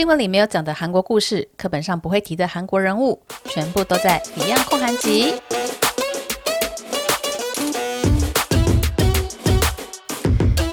[0.00, 5.34] 新闻里没有讲的韩国故事，课本上不会提的韩国人物，全部都在《Beyond 空韩集》。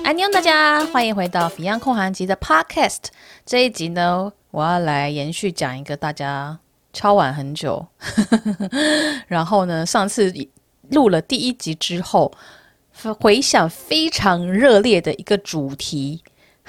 [0.06, 3.08] 安妞，大家欢迎回到《Beyond 空韩集》的 Podcast。
[3.46, 6.58] 这一集呢，我要来延续讲一个大家
[6.94, 7.86] 敲碗很久，
[9.28, 10.34] 然后呢，上次
[10.92, 12.32] 录了第一集之后，
[13.20, 16.24] 回想非常热烈的一个主题。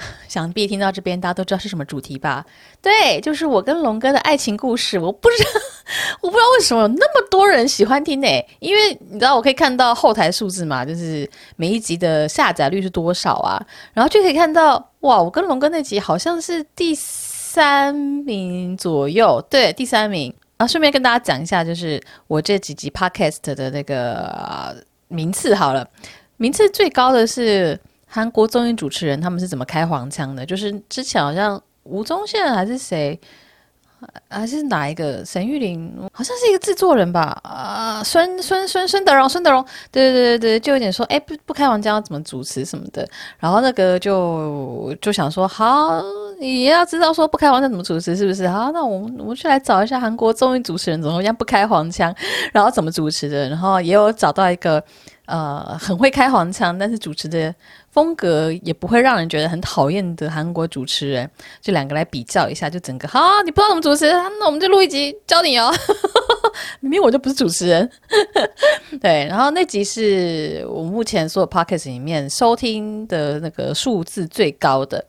[0.27, 2.45] 想必听到这边，大家都知道是什么主题吧？
[2.81, 4.97] 对，就是我跟龙哥的爱情故事。
[4.97, 5.49] 我不知道，
[6.21, 8.27] 我不知道为什么有那么多人喜欢听呢？
[8.59, 13.61] 因为你知道，我可以看到后台数字嘛，就是每一集的下载率是多少啊？
[13.93, 20.33] 然后就可以看到，哇，我跟龙哥那集好像是第三名左右，对，第三名。
[20.57, 24.75] 啊，顺便跟大家讲一下，就是我这几集 podcast 的那个、
[25.07, 25.87] 名次好了，
[26.37, 27.79] 名次最高的是。
[28.11, 30.43] 韩国综艺主持人他们是怎么开黄腔的？
[30.45, 33.19] 就是之前好像吴宗宪还是谁，
[34.29, 37.39] 还是哪一个沈玉琳，好像是一个制作人吧？
[37.43, 43.07] 啊，孙孙孙孙德荣，孙德荣，对对对对，就有点说，哎，不不开黄腔要怎么主持什么的。
[43.37, 46.01] 然后那个就就想说，好，
[46.39, 48.47] 你要知道说不开黄腔怎么主持是不是？
[48.47, 52.13] 好，那我们我们去来找一下韩国综艺主持人怎么样不开黄腔，
[52.53, 53.49] 然后怎么主持的。
[53.49, 54.81] 然后也有找到一个
[55.25, 57.53] 呃很会开黄腔，但是主持的。
[57.91, 61.29] 风格也不会让人觉得很讨厌的韩国主持人，
[61.61, 65.73] 这两个来比较一下，就整个好，你不知道怎么主持，那我们就录一集教你哦。
[66.81, 67.89] 明明我就不是主持人，
[69.01, 69.25] 对。
[69.27, 75.03] 然后那集是我目前所有 podcast 里面收听的那个数字最高的。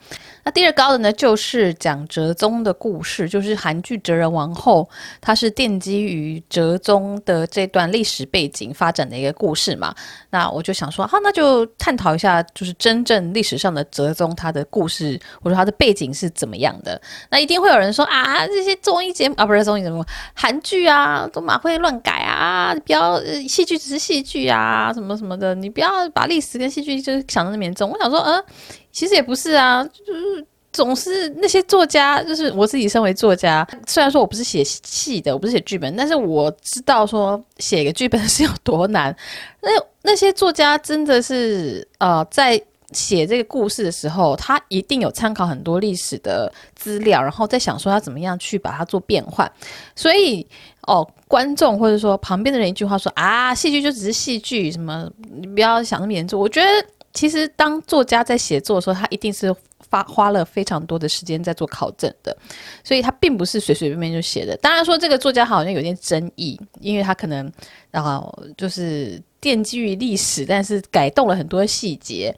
[0.44, 4.88] 那第二高的呢，就是讲哲宗的故事，就是韩剧《哲人王后》，
[5.20, 9.94] 它是奠基于哲宗的这段历史背景发展的一个故事嘛。
[10.30, 17.00] 那我就想说，好，那就探讨一下，就是真正历史上的哲宗他的故事，或者他的背景是怎么样的。
[17.30, 20.04] 那一定会有人说啊，这些综艺节目啊，不是综艺节目，
[20.34, 27.90] 韩剧啊，都蛮会乱改啊，你不要戏剧只是戏剧啊，什么什么的，你不要把历史跟戏剧就是想的那么严重。
[27.90, 28.44] 我想说，嗯。
[28.92, 39.14] 其实也不是啊，就是总是那些作家，就是我自己身为作家，虽然说我不是写戏的，我不是写剧本，但是我知道说写一个剧本是有多难。
[39.60, 39.70] 那
[40.02, 42.60] 那些作家真的是呃，在
[42.92, 49.50] 写这个故事的时候，他一定有参考很多历史的资料，然后再想说他怎么样去把它做变换。
[49.96, 50.46] 所以
[50.86, 56.40] 哦，观众或者说旁边的人一句话说啊，戏剧就只是戏剧，什么你不要想那么严重。
[56.40, 56.68] 我觉得。
[57.12, 59.54] 其实，当作家在写作的时候，他一定是
[59.88, 62.36] 发花了非常多的时间在做考证的，
[62.84, 64.56] 所以他并不是随随便便就写的。
[64.58, 67.50] 当然说，这个作家好像有点争议，因为他可能
[67.90, 72.34] 然后就是奠基于历史，但是改动了很多细节。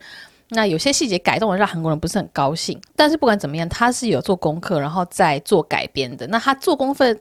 [0.49, 2.79] 那有些细节改动了，让韩国人不是很高兴。
[2.95, 6.27] 但是不管怎么样，他是有做功课，然后再做改编的。
[6.27, 7.15] 那 他做功课。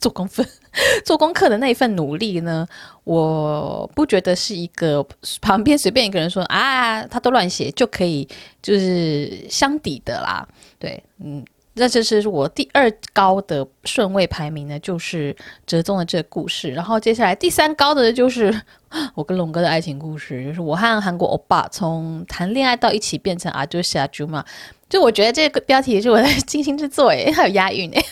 [0.00, 0.46] 做功课、
[1.04, 2.66] 做功课的那一份努力呢，
[3.04, 5.04] 我不觉得是一个
[5.40, 8.28] 旁边随便一个人说啊，他都乱写就可以
[8.60, 10.46] 就是相抵的啦。
[10.78, 15.34] 对，嗯，那这是我第二高的顺位排名呢，就是
[15.66, 16.70] 折中的这个故事。
[16.70, 18.54] 然后接下来第三高的就是
[19.14, 24.44] 我跟龙哥的爱情故事，就是我和韩国欧巴从谈恋爱到一起变成阿朱西阿朱嘛。
[24.88, 28.04] 就我觉得这个标题也是我在精 心制作诶， 它有押韵诶。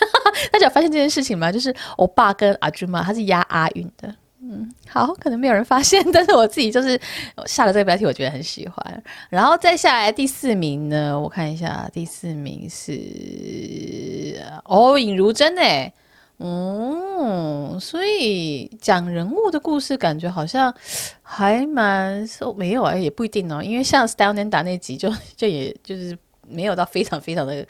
[0.50, 1.52] 大家有发现这件事情吗？
[1.52, 4.12] 就是欧巴跟阿朱嘛，他是押阿韵的。
[4.44, 7.00] 嗯，好，可能没有人发现，但是我自己就是
[7.46, 9.02] 下了这个标题，我觉得很喜欢。
[9.30, 15.92] 然后再下来第四名呢，我看一下，第四名是哦，尹如珍诶。
[16.38, 20.74] 嗯，所以讲人物的故事，感觉好像
[21.22, 26.18] 还蛮说没有啊，也不一定哦，因为像 Style Nanda 那集就就也就是。
[26.48, 27.66] 没有到非常非常的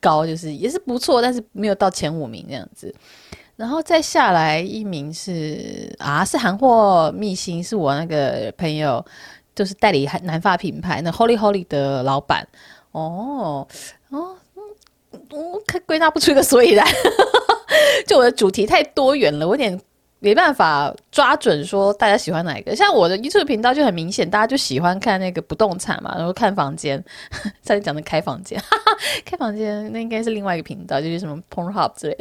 [0.00, 2.94] 高，就是也是不错，但是没有到前五名这样子。
[3.56, 9.04] 然后再下来一名是啊，是韩货秘辛，是我那个朋友，
[9.54, 12.46] 就是代理韩男发品牌那 Holy Holy 的老板。
[12.92, 13.66] 哦
[14.10, 14.36] 哦，
[15.30, 16.86] 我可归纳不出一个所以然，
[18.06, 19.80] 就我的主题太多元了，我有点。
[20.24, 27.04] 没办法抓准说大家喜欢哪一个，像我的 YouTube 频道就很明显，大家就喜欢看那个不动产嘛，然后看房间，
[27.60, 32.16] 再讲的开房间，哈哈，开房间那应该是另外一个频道，就是什么 Pornhub 之类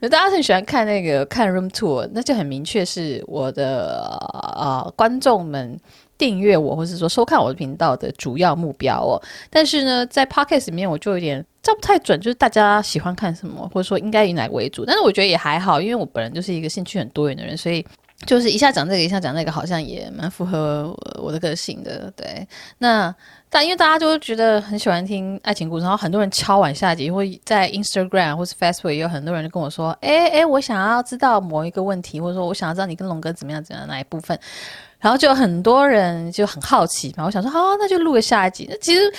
[0.00, 4.16] 的， 大家很喜欢看那个看 Room Tour，那就很明确是我的
[4.54, 5.80] 呃观众们。
[6.18, 9.20] 订阅我，或是说收看我的频道的主要目标哦。
[9.50, 14.84] 但是呢，在 Podcast 里面，我就有点抓不太准，就是大家喜欢看什么，或者说应该以哪个为主。
[14.84, 17.84] 但是我觉得也还好，因为我本人就是一个兴趣很多元的人，所以
[18.24, 22.10] 就是一下讲这个，一下讲那个，好像也蛮符合我的个性的。
[22.16, 22.46] 对，
[22.78, 23.14] 那
[23.50, 34.38] 但因为大家就觉得很喜欢听爱情故事，然后很多人敲完下一集，会在 Instagram 或是 Facebook 也有很多人就跟我说：“哎哎，我想要知道某一个问题，或者说我想要知道你跟龙哥怎么样怎么样哪一部分。”
[34.98, 38.66] 然后就很多人就很好奇嘛，我想说好，那就录个下一集。
[38.70, 39.12] 那其实。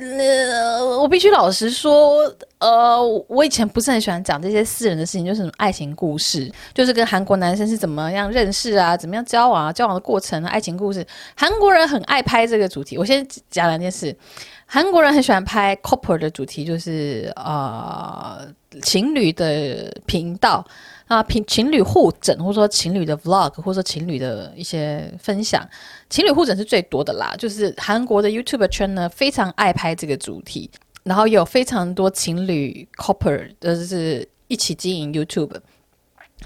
[0.00, 2.98] 呃，我必须老实说，呃，
[3.28, 11.06] 我以前不是很喜欢讲这些私人的事情，就是什么爱情故事，就是跟韩国男生是怎么样认识啊，怎么样交往啊，交往的过程啊，爱情故事。
[11.36, 12.96] 韩国人很爱拍这个主题。
[12.96, 14.16] 我先讲两件事，
[14.64, 18.46] 韩国人很喜欢拍 couple 的主题，就是呃
[18.82, 20.64] 情侣的频道。
[21.06, 25.66] 啊，情情侣互整，或者说情侣的 vlog，或者说情侣的一些分享，
[26.08, 27.34] 情侣互整是最多的啦。
[27.38, 30.70] 就是韩国的 YouTube 圈呢，非常爱拍这个主题，
[31.02, 35.54] 然后有非常多情侣 couple，就是一起经营 YouTube。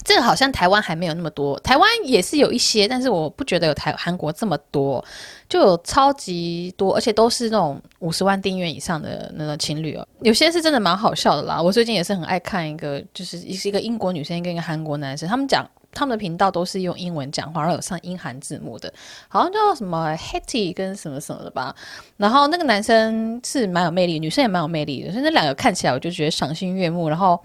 [0.05, 5.05] 这个好像台湾还没有那么多，台湾也是有一些，但是我不觉得有台韩国这么多，
[5.49, 10.07] 就有超级多，而且都是那种五十万订阅以上的那种情侣哦。
[10.21, 11.61] 有些是真的蛮好笑的啦。
[11.61, 18.93] 我最近也是很爱看一个，就是一个英国女生跟一个韩国男生，他们讲他们的频道都是用英文讲话，然后有上英韩字幕的，
[19.29, 21.75] 好像叫什么 Hetty 跟什么什么的吧。
[22.17, 27.41] 然后那个男生是蛮有魅力，女生也蛮有魅力的，所以那两个看起来我就觉得赏心悦目，然后。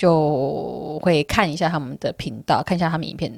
[0.00, 3.30] 就会看一下他们的频道，看一下他们影片。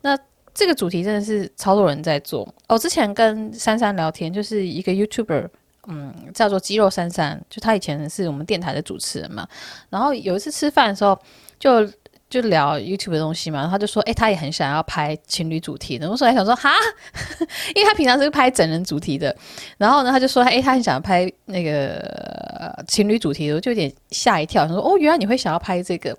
[0.00, 0.18] 那
[0.52, 2.76] 这个主题真的是超多人在做哦。
[2.76, 5.48] 之前跟珊珊聊天，就是一个 YouTuber，
[5.86, 9.46] 嗯，叫做肌肉珊珊，就他以前是我们电台的主持人嘛。
[9.90, 11.16] 然后有一次吃饭的时候，
[11.60, 11.88] 就。
[12.30, 16.10] 就聊 YouTube 的东西嘛，然后他就说，哎、他也很想要拍情侣主题的。
[16.10, 16.70] 我说还想说，哈，
[17.74, 19.34] 因为他平常是拍整人主题的。
[19.78, 24.66] 然后呢，他就说，哎、欸，他很想要拍那个情侣主题的，我就有点吓一跳。
[24.66, 26.14] 他说，哦，原来你会想要拍这个。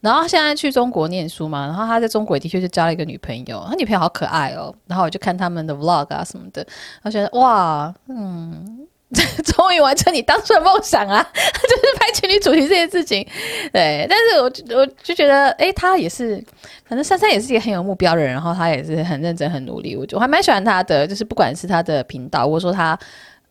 [0.00, 4.74] 然后现在去中国念书嘛，然后他在中国的确就交了一个女朋友，他女朋友好可爱哦。
[4.86, 6.66] 然后我就看他们的 Vlog 啊什么的，
[7.02, 8.86] 我觉得哇，嗯。
[9.44, 11.22] 终于完成你当初的梦想啊！
[11.34, 13.26] 就是拍情侣主题这件事情，
[13.72, 14.06] 对。
[14.08, 16.42] 但是我我就觉得，哎、他也是，
[16.86, 19.96] 反正珊珊也是一个很有目标的人，然后他也是很认真、很努力。
[19.96, 22.98] 我就我还蛮喜欢他的，就是不管是他的频道，或者说他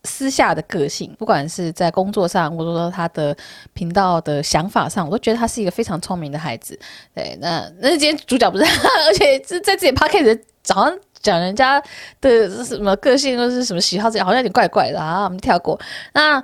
[0.04, 3.36] 私下的个性，不管是在工作上，或者说他的
[3.74, 6.78] 频道的想法上，我都觉得他是一个非常聪明的孩子。
[7.16, 11.00] 对，那那今天主角不是他， 而且是在自己 podcast 早上。
[11.24, 11.82] 讲人家
[12.22, 15.24] 的什么个性或是什么喜好，这样好像有点怪怪的啊。
[15.24, 15.80] 我们跳过。
[16.14, 16.44] 那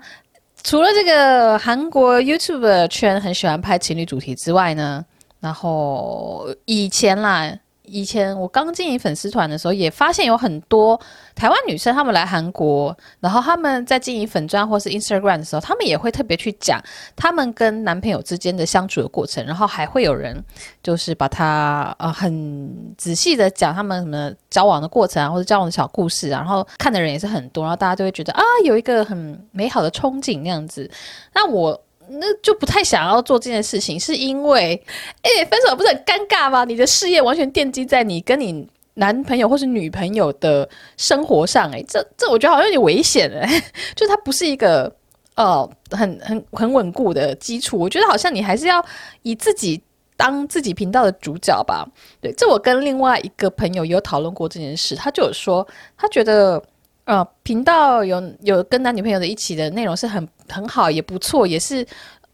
[0.64, 5.06] 除了这个韩国 YouTube 圈很喜欢拍情侣主题之外呢，
[5.40, 7.54] 然后以前啦。
[7.90, 11.00] 以前我刚经营粉丝团的时候，也发现有很多
[11.36, 16.82] 台湾女生，她们来韩国，然后她们在经营粉钻或是 Instagram 的时候，她们也会特别去讲
[17.16, 20.42] 她们跟男朋友之间的相处的过程，然后还会有人
[20.84, 30.90] 就是把它呃很仔细的讲他们什么交往的过程啊，或者交往的小故事啊，然后看的人也是很多，然后大家就会觉得啊有一个很美好的憧憬那样子。
[31.34, 31.82] 那我。
[32.10, 34.82] 那就不太想要做这件事情，是因为，
[35.22, 36.66] 哎、分手不是很尴尬吗？
[36.66, 40.68] 你的事业完全奠基在你跟你男朋友或是女朋友的
[40.98, 43.64] 生活上，哎，这这我觉得好像有点危险哎，
[43.96, 44.92] 就它不是一个
[45.36, 47.78] 呃很很很稳固的基础。
[47.78, 48.84] 我觉得好像你还是要
[49.22, 49.82] 以自己
[50.18, 51.88] 当自己频道的主角吧。
[52.20, 55.68] 对，这我跟另外一个朋友有讨论过这件事，他就有说，
[55.98, 56.62] 他觉得。
[57.10, 61.84] 呃，频道有有跟男女朋友的一起的内容是很很好，也不错，也是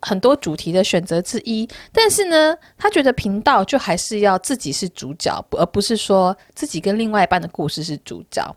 [0.02, 1.66] 很多主题的选择之一。
[1.94, 8.54] 但是呢，他觉得频道就还是要自己是主角，而不是说自己跟另外一半的故事是主角。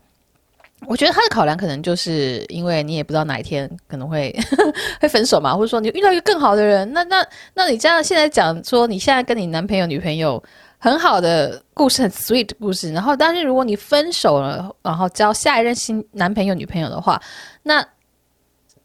[0.87, 4.37] 我觉得他的考量可能就是因为你也不知道哪一天可能会
[4.99, 10.43] 会分手嘛，或者说你遇到一个更好的人，那那那你这样现在讲说你现在跟你男朋友女朋友。
[10.81, 12.93] 很好的故事，很 sweet 的故事。
[12.93, 17.21] 然后，但是如果你分手了，然后交下一任新男朋友、女朋友的话，
[17.63, 17.85] 那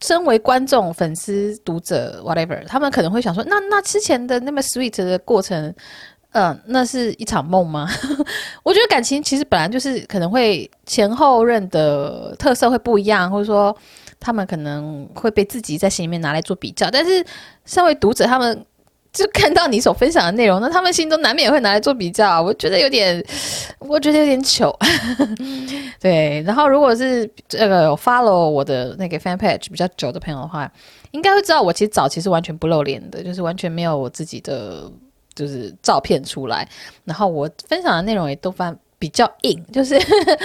[0.00, 5.72] 身为观众、粉丝、读者，whatever，他们可能会想说：那那之前的那么 sweet 的过程，
[6.32, 7.88] 嗯、那是一场梦吗？
[8.64, 13.74] 我觉得感情其实本来就是可能会前后任的特色会不一样，或者说
[14.18, 16.90] 他们可能会被自己在心里面拿来做比较。
[16.90, 17.24] 但是，
[17.64, 18.66] 身为读者，他们。
[19.14, 23.24] 就看到你所分享的内容，那他们心中难免会拿来做比较，我觉得有点，
[23.78, 24.76] 我觉得有点糗。
[26.00, 30.68] 对，然后如果是这个 follow 我的那个 fan page 比较久的朋友的话，
[31.12, 34.90] 应该会知道我其实早期是完全不露脸的，就是完全没有我自己的
[35.32, 36.68] 就是照片出来，
[37.04, 39.96] 然后我分享的内容也都翻比较硬，就是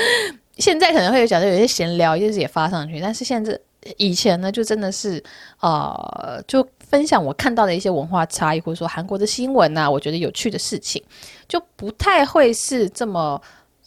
[0.57, 3.59] 现在可能会有讲的有些闲聊，就是也发上去，但是现在
[3.97, 5.23] 以前呢，就真的是
[5.59, 6.63] 呃就。
[6.89, 11.01] 分享我看到的一些文化差异，或者说韩国的新闻呐、啊，我觉得有趣的事情，
[11.47, 13.39] 就不太会是这么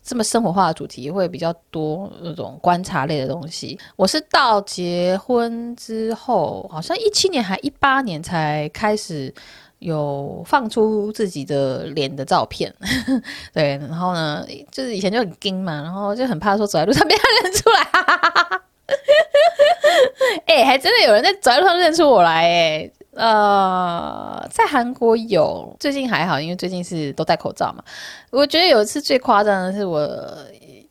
[0.05, 3.79] 这么生活化的主题，会比较多那种观察类的东西。
[3.97, 9.35] 我是到结婚之后，好像一七年还一八年才开始
[9.81, 12.73] 有放出自己的脸的照片。
[13.53, 18.63] 对，然后呢，就是以前就很惊嘛，然后就很怕说走在路上被他认出来。
[20.47, 27.83] 哎、欸，还真的有人在走在路上认出我来哎、呃，在韩国有，最近还好，因为最近是都戴口罩嘛。
[28.31, 30.09] 我觉得有一次最夸张的是我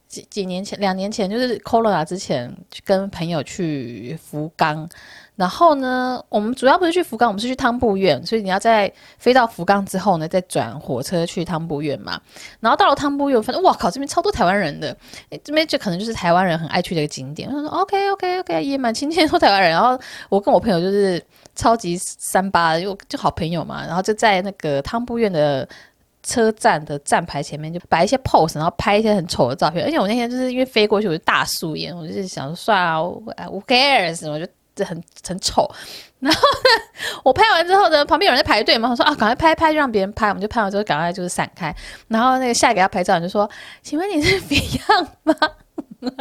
[0.07, 4.87] 几几年前，两年前就是 Corona 之前，跟朋友去福冈。
[5.41, 12.21] 然后呢，我们主要不是去福冈，我们是去汤布院，所以你要在飞到福冈之后呢，再转火车去汤布院嘛。
[12.59, 14.95] 然后到了汤布院，发现哇靠，这边超多台湾人的，
[15.31, 17.49] 诶这边就可能就是台湾人很爱去的一个景点。
[17.51, 19.71] 我说 OK OK OK，也蛮亲切，说台湾人。
[19.71, 21.19] 然后我跟我朋友就是
[21.55, 23.83] 超级三八的，就就好朋友嘛。
[23.87, 25.67] 然后就在那个汤布院的
[26.21, 29.83] 车站的站牌前面，就摆一些 pose，然后拍一些很丑的照片。
[29.83, 34.29] 而且我那天就是因为飞过去，我就大素颜，我就是想说算了，Who cares？
[34.29, 34.45] 我就。
[34.73, 35.69] 这很很丑，
[36.19, 36.81] 然后呢，
[37.23, 41.75] 我拍完之后呢，旁边有人在排队嘛，我说啊，赶快拍拍，就让别人拍，我们就拍完之后赶快就是散开。
[42.07, 43.49] 然后那个下一个要拍照，你就说，
[43.81, 45.35] 请问你是 Beyond 吗？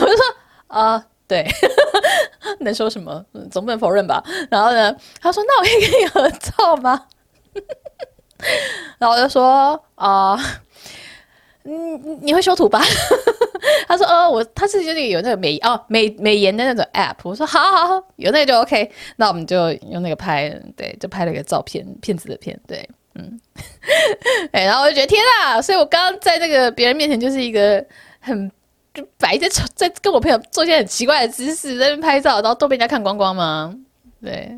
[0.00, 0.24] 我就说
[0.68, 1.48] 啊、对，
[2.60, 3.24] 能说什么？
[3.50, 4.22] 总不能否认吧？
[4.50, 7.06] 然后呢，他说，那我可以跟你合照吗？
[8.98, 10.38] 然后我就说啊。
[11.62, 11.74] 你
[12.22, 12.80] 你会修图吧？
[13.88, 23.40] 他说：“哦，我他是就是有那个美哦美美颜的那种 app。”我说：“好好好，有那个就 OK。”那我们就用那个拍，对，就拍了一个照片，骗子的骗，对，嗯，
[24.52, 25.60] 哎，然后我就觉得天啊！
[25.60, 27.84] 所以我刚刚在那个别人面前就是一个
[28.20, 28.50] 很
[28.94, 33.74] 就摆在在跟我朋友做一些很奇怪的姿势，在那边拍照，然后都被人家看光光吗？
[34.22, 34.50] 对，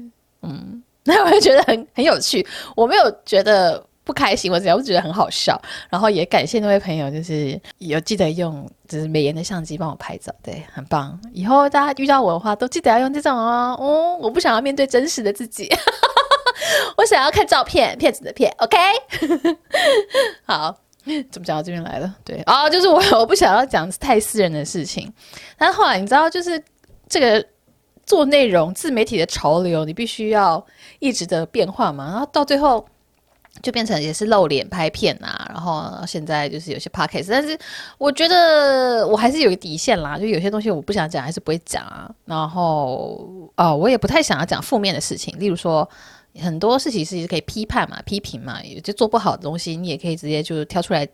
[0.42, 3.84] 嗯，那 我就觉得很很有趣，我没有觉得。
[4.04, 11.18] 不开心，我只要不觉得很好笑，然后也感谢那位朋友，就是有记得用就是美颜的相机帮我拍照，对，很棒。
[11.32, 13.76] 以后大家遇到我的话，都记得要用这种哦。
[13.78, 15.68] 哦，我不想要面对真实的自己，
[16.98, 18.76] 我想要看照片，骗子的骗，OK。
[20.44, 20.76] 好，
[21.30, 22.12] 怎么讲到这边来了？
[22.24, 25.12] 对、哦，就是我我不想要讲太私人的事情，
[25.56, 26.60] 但后来你知道，就是
[27.08, 27.44] 这个
[28.04, 30.64] 做内容自媒体的潮流，你必须要
[30.98, 32.84] 一直的变化嘛，然后到最后。
[33.60, 37.56] 就变成也是露脸拍片啊，然后现在就是有些 podcast，但是
[37.98, 42.10] 我觉得我还是有个底线啦，就有些东西我不想讲，还是不会讲啊。
[42.24, 45.88] 然后哦，我也不太想要讲负面的事情，例如说
[46.40, 51.06] 很多事情是可以批判嘛、批评嘛，有些做不好的东西，你也可以直接就挑出来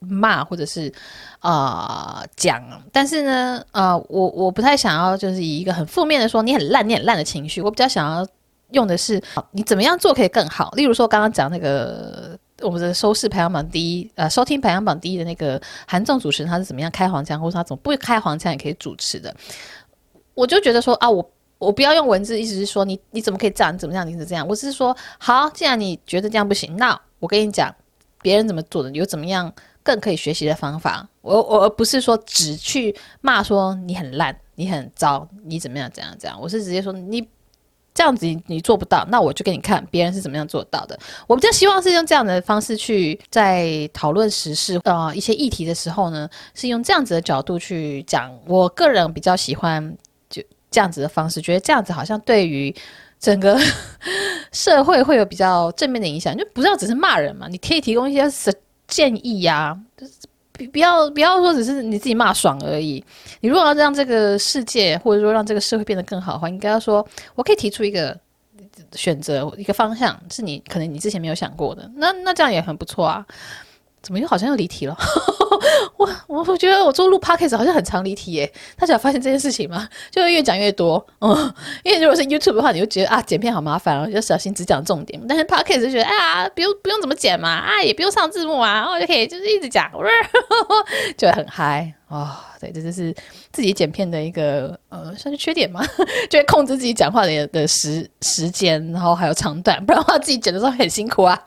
[0.00, 0.92] 骂或者是
[1.38, 2.60] 啊、讲。
[2.92, 8.26] 但是呢，呃，我我不太想要就是以一个很负面的说你很烂、你很烂的情绪，我比较想要。
[8.74, 10.70] 用的是你怎么样做可以更好？
[10.72, 19.34] 例如说，刚刚讲那个我们的收视排行榜第一，呃，收听排行榜第一的那个韩综主持人，他是怎么样开黄腔，或者他怎么不开黄腔也可以主持的？
[20.34, 23.72] 我就觉得说啊，我我不要用文字，意思是说你你怎么可以这样？
[23.72, 24.06] 你怎么样？
[24.06, 24.46] 你是这样？
[24.46, 27.74] 我是说好，既然你觉得这样不行，那我跟你讲，
[28.20, 29.52] 别人怎么做的，有怎么样
[29.82, 31.08] 更可以学习的方法。
[31.22, 35.90] 我我而不是说只去骂说你很烂，你很糟，你怎么样？
[35.92, 36.14] 怎样？
[36.18, 36.40] 怎样？
[36.40, 37.26] 我是直接说你。
[37.94, 40.98] 这样子你做不到，那我就给你看别人是怎么样做到的。
[41.28, 48.36] 我比较希望是用这样的方式去在讨论时事啊、一些议题的时候呢，是用这样子的角度去讲。
[48.46, 49.96] 我个人比较喜欢
[50.28, 52.74] 就这样子的方式，觉得这样子好像对于
[53.20, 53.56] 整个
[54.50, 56.36] 社会会有比较正面的影响。
[56.36, 58.52] 就不要只是骂人嘛，你可以提供一些
[58.88, 60.14] 建议呀、就是
[60.72, 63.04] 不要不要说只是你自己骂爽而已。
[63.40, 68.16] 你如果要让这个世界或者说让这个社会变得更好的话，应该要说，我可以提出一个
[68.92, 71.90] 选择，一个方向，是你可能你之前没有想过的。
[71.96, 73.26] 那那这样也很不错啊。
[74.00, 74.94] 怎么又好像又离题了？
[76.34, 78.52] 我我觉得我做录 podcast 好像很常离题耶。
[78.76, 79.88] 大家有发现这件事情吗？
[80.10, 81.04] 就会越讲越多。
[81.20, 85.20] 嗯，因为如果是 YouTube 的话，你就觉得啊剪片好麻烦哦，要小心只讲重点。
[85.28, 89.90] 但是 podcast 就觉得哎呀，不用不用怎么剪嘛，啊也不用上字幕啊，然后就可以就是一直讲，
[91.16, 92.28] 就很嗨哦。
[92.60, 93.14] 对，这就是
[93.52, 95.84] 自己剪片的一个呃算是缺点嘛，
[96.30, 101.38] 就会控制自己讲话的的时时间，然后还有长短，不然的话自己剪的时候很辛苦啊。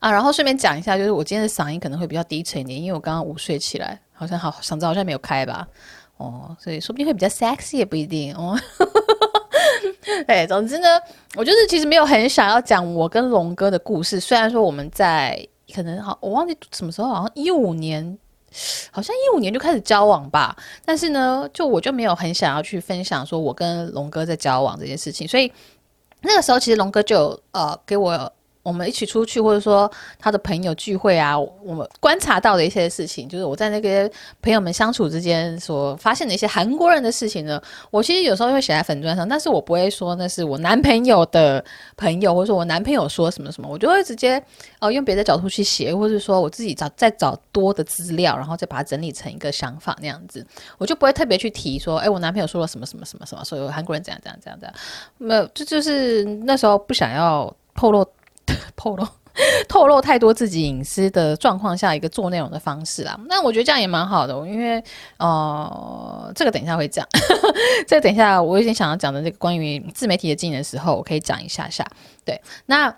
[0.00, 5.68] 啊，然后顺便讲一下，就是我今天的嗓音可能会比较低沉一点，因为我刚刚午睡起来，好像好嗓子好像没有开吧，
[6.16, 8.58] 哦，所以说不定会比较 sexy 也不一定哦。
[10.26, 10.88] 哎，总之呢，
[11.36, 18.18] 我就是其实没有很想要讲我跟龙哥的故事，虽然说我们在可能好，我忘记什么时候，好像一五年，
[18.90, 25.52] 好像一五年就开始交往吧，但是呢，就我就没有很想要去分享说我跟龙哥在交往这件事情，所以
[26.22, 28.32] 那个时候其实龙哥就呃给我。
[28.62, 34.10] 我们一起出去，或者说他的朋友聚会啊，我们观察到的一些事情，就是我在那个
[34.42, 37.60] 朋友们相处之间所发现的一些韩国人的事情呢。
[37.90, 41.64] 我其实有时候会写在粉砖上，但是我不会说那是我男朋友的
[41.96, 44.42] 朋友，或者说我男朋友说什么什么，我就会直接
[44.78, 54.74] 哦、用别的角度去写，或者说我自己找再找多的资料，然后再把它整理成一个想法那样子，我就不会特别去提说，哎，我男朋友说了什么什么什么什么，所以韩国人怎样怎样怎样怎样，
[55.16, 58.06] 没有，这就是那时候不想要透露。
[58.76, 59.06] 透露
[59.68, 63.18] 透露太多自己隐私的状况下，一个做内容的方式啦。
[63.28, 64.82] 那我觉得这样也蛮好的，因为
[65.18, 67.06] 呃，这个等一下会讲，
[67.86, 71.86] 这个等一下我有点想要讲的这个关于自媒体的经营的时候，我可以讲一下下。
[72.24, 72.94] 对，那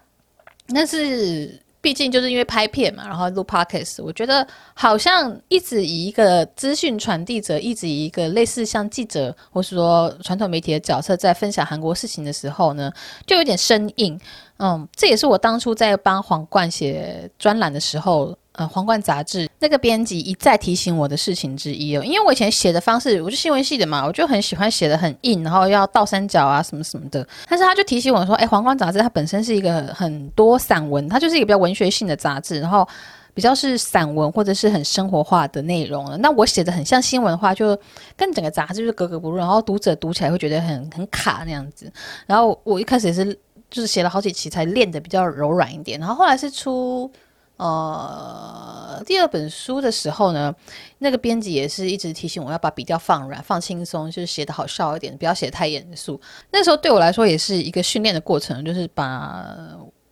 [0.68, 1.60] 那是。
[1.82, 12.88] 毕竟就是因为拍片嘛，然后录 podcast，我觉得好像一直以一个资讯传递者，一直以一个类似像记者或是说传统媒体的角色，在分享韩国事情的时候呢，
[13.26, 14.16] 就有点生硬。
[14.62, 18.34] 嗯，这也是我当初在帮皇冠写专栏的时候。
[18.54, 27.26] 呃，皇冠杂志那个编辑一再提醒我的事情之一哦，因为我以前写的方式，我是新闻系的嘛，我就很喜欢写的很硬，然后要倒三角啊什么什么的。
[27.48, 32.86] 但是他就提醒我说，哎，皇冠杂志它本身是一个很多散文，它就是一个比较文学性的杂志，然后
[33.32, 36.20] 比较是散文或者是很生活化的内容。
[36.20, 37.74] 那我写的很像新闻的话，就
[38.14, 41.90] 跟整个杂志就是格格不入，然后读者读起来会觉得很很卡那样子。
[42.26, 43.34] 然后我一开始也是
[43.72, 47.10] 就是写了好几期才练得比较柔软一点，然后后来是出。
[47.58, 50.52] 呃，第二本书的时候呢，
[50.98, 56.20] 那个编辑也是一直提醒我要把笔调放软、放轻松，就是写得好笑一点，不要写太严肃。
[56.50, 59.46] 那时候对我来说也是一个训练的过程，就是把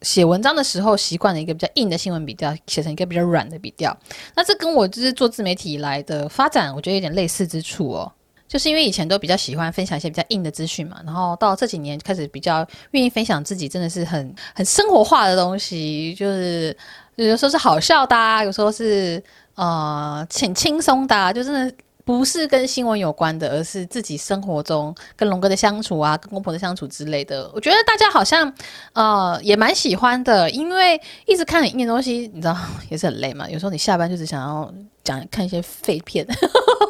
[0.03, 3.97] 写文章的时候习惯了一个比较硬的新闻笔调，写成一个比较软的笔调。
[4.37, 8.13] 那这跟我就是做自媒体以来的发展，我觉得有点类似之处哦。
[8.51, 16.77] 就是因为以前都比较喜欢分享一些比较硬的资讯嘛，然后到这几年开始比较愿意分享自己真的是很很生活化的东西，就是。
[17.17, 19.23] 有时候是好笑的啊，有时候是
[19.55, 27.51] 呃挺轻松的啊，就真的不是跟新闻有关的，而是自己生活中跟龙哥的相处啊，跟公婆的相处之类的。
[27.55, 28.51] 我觉得大家好像
[28.95, 32.57] 呃也蛮喜欢的，因为一直看很硬的东西，你知道
[32.89, 33.47] 也是很累嘛。
[33.51, 34.73] 有时候你下班就只想要。
[35.03, 36.27] 讲看一些废片，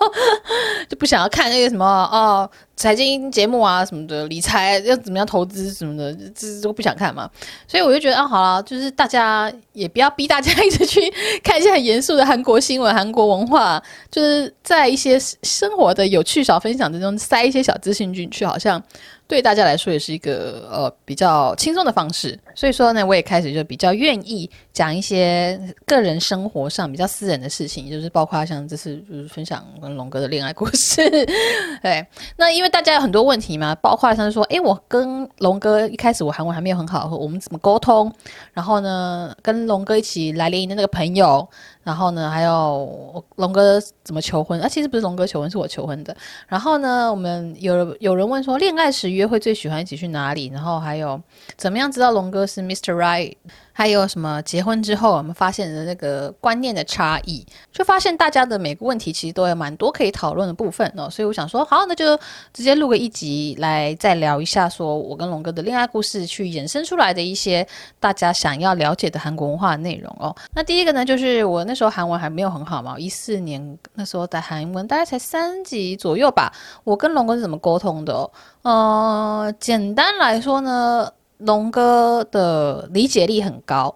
[0.88, 7.30] 就不想要看那个什么哦，财经节目啊什么的，理财要怎么样投资什么的，这都不想看嘛。
[7.68, 11.00] 所以我就觉得啊，好了，就是大家也不要逼大家一直去
[11.42, 18.82] 看一些很严肃的韩国新闻、韩国文化，就是在一些生活的有趣小分享之中塞一些小资讯进去，好像。
[19.30, 31.08] 对大家来说也是一个呃比较轻松的方式，所以说呢，我也开始就比较愿意讲一些个人生活上比较私人的事情，就是包括像这次就是分享跟龙哥的恋爱故事。
[31.80, 32.04] 对，
[32.36, 38.12] 那因为大家有很多问题嘛，包括像是说，诶，我跟龙哥一开始我韩文还没有很好，我们怎么沟通？
[38.52, 41.48] 然后呢，跟龙哥一起来联谊的那个朋友。
[41.82, 44.60] 然后呢，还有龙哥怎么求婚？
[44.60, 46.14] 啊，其实不是龙哥求婚，是我求婚的。
[46.46, 50.46] 然后呢，我们有有人问说，恋爱时约会最喜欢一起去哪里？
[50.48, 51.20] 然后还有
[51.58, 52.94] 怎么样知道龙哥是 Mr.
[52.94, 53.36] Right？
[53.80, 61.08] 还有什么结婚之后我们发现的那个观念的差异，就发现大家的每个问题其实都有蛮多可以讨论的部分哦。
[61.08, 62.14] 所以我想说，好，那就
[62.52, 67.66] 直接录个一集来再聊一下，说我跟龙哥的恋爱故事，去衍生出来的一些
[67.98, 70.36] 大家想要了解的韩国文化内容哦。
[70.52, 76.52] 那第一个呢，就是我那时候韩文还没有很好嘛，一四年那时候的韩文大概才三级左右吧。
[76.84, 78.30] 我跟龙哥是怎么沟通的哦？
[78.60, 81.10] 呃，简单来说呢。
[81.40, 83.94] 龙哥的理解力很高，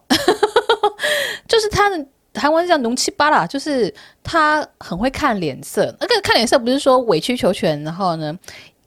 [1.49, 5.95] 就是他的韩文叫浓七八啦，就是他很会看脸色。
[6.01, 8.37] 那个看脸色不是说委曲求全，然后呢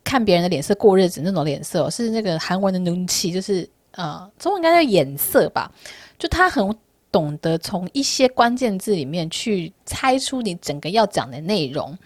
[0.03, 5.71] 看别人的脸色过日子那种脸色，是那个韩文的浓七，就是呃，中文应该叫眼色吧。
[6.17, 6.75] 就他很
[7.11, 11.97] 懂得从一些关键字里面去猜出你整个要讲的内容。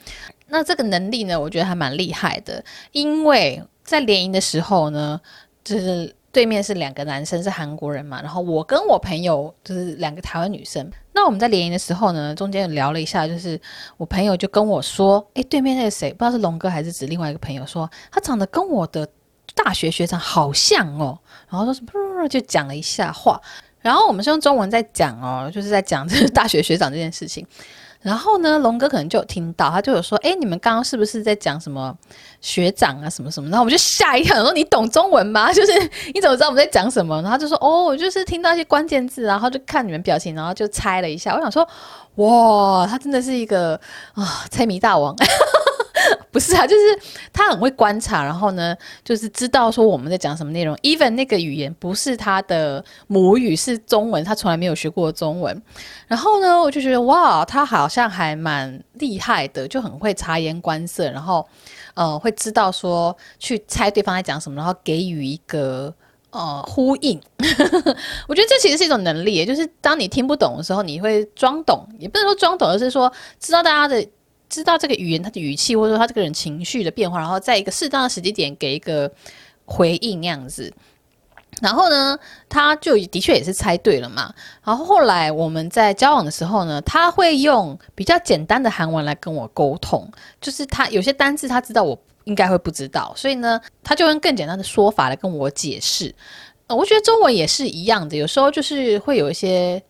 [0.47, 5.21] 那这个能力呢，我觉得还蛮厉害的，因为在联谊的时候呢，
[5.63, 6.13] 就是。
[6.31, 10.89] 对面是两个男生，是韩国人嘛，然后我跟我朋友就是两个台湾女生。
[11.13, 13.59] 那我们在联谊的时候呢，中间聊了一下，就是
[13.97, 19.07] 我朋友就跟我说：“诶，对面那个谁，不知道是龙哥还是指另外一个朋友说，他长得跟我的
[19.53, 23.39] 大学学长好像哦。”然后说是噗，就讲了一下话。
[23.81, 27.45] 然后我们是用中文在讲哦，就是在讲这个大学学长这件事情。
[28.01, 31.95] 然后呢，龙哥可能就有听到，他就有说：“哎，你们刚刚是不是在讲什么
[32.41, 35.51] 学长啊，什么什么？”然后我们就吓一跳，说：“你懂中文吗？
[35.53, 35.71] 就是
[36.13, 41.67] 你怎么知道我们在讲什么？”然后就说：“哦，我就是听到一些关键字，然后就看你们表情，然后就猜了一下。”我想说
[42.15, 43.79] ：“哇，他真的是一个
[44.13, 45.15] 啊猜谜大王。”
[46.31, 46.99] 不是啊，就是
[47.33, 50.75] 他很会观察，然后呢，就是知道说我们在讲什么内容。
[50.77, 55.61] even 那个语言不是他的母语，是中文，他从来没有学过中文。
[56.07, 61.45] 然后呢，我就觉得哇，他好像还蛮厉害的，就很会察言观色，然后
[61.93, 65.93] 呃，会知道说去猜对方在讲什么，然后给予一个
[66.31, 67.21] 呃呼应。
[68.27, 74.07] 我觉得这其实是一种能力，就是当你听不懂的时候，你会装懂，也不能说装懂，而是说知道大家的。
[74.51, 79.09] 知道这个语言，他的语气，或者说他这个人情绪的变化，然后在一个适当的时机点给一个
[79.65, 80.71] 回应那样子。
[81.61, 82.17] 然后呢，
[82.49, 84.33] 他就的确也是猜对了嘛。
[84.63, 90.09] 然后后来我们在交往的时候呢，他会用比较简单的韩文来跟我沟通，
[90.39, 96.13] 就是他有些单字他知道我应该会不知道，所以呢，他就用更简单的说法来跟我解释。
[96.67, 99.83] 我觉得中文也是一样的，有时候就是会有一些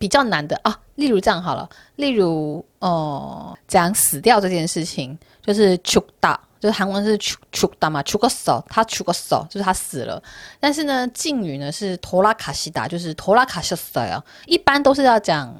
[0.00, 0.80] 比较难的啊。
[0.96, 10.21] 例如这样好了，例如哦，讲、呃、死掉这件事情，就是죽다，就是韩文是죽죽다嘛，죽었 어， 他죽었어，就是他死了。
[10.59, 14.21] 但是呢，敬语呢是돌아가시다，就是돌아가셨어요。
[14.45, 15.53] 一般都是要讲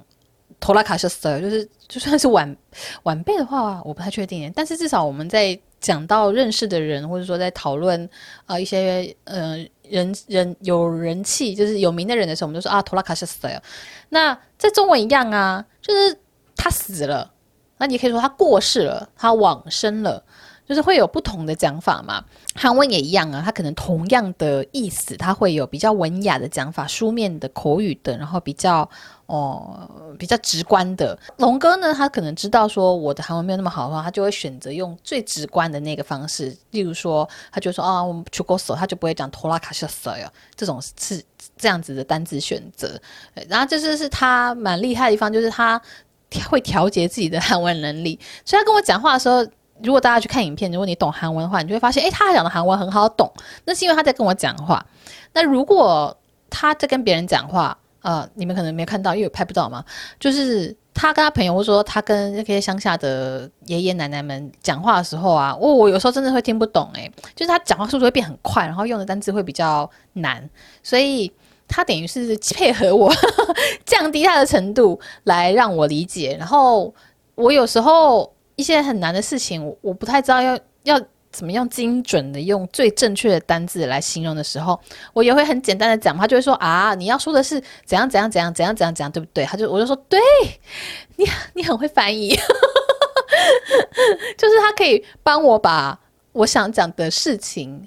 [0.60, 2.56] 돌아가셨어요，就是就算是晚
[3.04, 4.52] 晚辈的话，我不太确定。
[4.56, 8.10] 但是至少我们在讲到认识的人，或者说在讨论
[8.46, 9.66] 啊一些呃。
[9.90, 13.62] 人人有人气，就是有名的人的时候，我们就说啊，托拉卡西死了。
[14.10, 16.18] 那在中文一样啊，就是
[16.59, 17.33] 他死了。
[17.79, 20.23] 那你可以说他过世了，他往生了，
[20.69, 22.23] 就是会有不同的讲法嘛。
[22.55, 28.91] 韩文也一样啊，他可能同样的意思，他会有比较文雅的讲法，书面的、口语的，然后比较。
[29.29, 29.87] 哦，
[30.19, 41.23] 比较直观的龙哥呢，他可能知道说我的韩文没有那么好的话，他就会选择用最直观的那个方式，例如说，他就说啊，我们出国手，他就不会讲拖拉卡西索哟，这种是
[41.59, 42.99] 这样子的单字选择。
[43.51, 45.79] 然后这就是他蛮厉害的地方，就是他
[46.51, 48.19] 会调节自己的 韩文能力。
[48.45, 49.47] 所以他跟我讲话的时候，
[49.83, 53.33] 如果大家去看影片，如果你懂韩文的话，你就会发现，诶，他讲的韩文很好懂，
[53.65, 54.85] 那是因为他在跟我讲话。
[55.33, 56.17] 那如果
[56.51, 59.85] 他在跟别人讲话，呃，你们可能没看到，因为我拍不到嘛。
[60.19, 70.49] 就是他跟他朋友，或者说他跟那些乡下的爷爷奶奶们讲话的时候啊，我、哦、我有时候真的会听不懂诶，就是他讲话速度会变很快，然后用的单词会比较难，
[70.83, 71.31] 所以
[71.69, 73.13] 他等于是配合我
[73.85, 76.35] 降低他的程度来让我理解。
[76.39, 76.93] 然后
[77.35, 81.01] 我有时候一些很难的事情，我我不太知道要要。
[81.31, 84.81] 怎么样精准的用最正确的单字来形容的时候，
[85.13, 89.45] 我也会很简单的讲，他就会说啊，你要说的是怎样怎样怎样怎样怎样怎样，对不对？
[89.45, 90.19] 他就我就说，对，
[91.17, 92.31] 你你很会翻译，
[94.39, 96.01] 就是他可以帮我把
[96.33, 97.87] 我想讲的事情，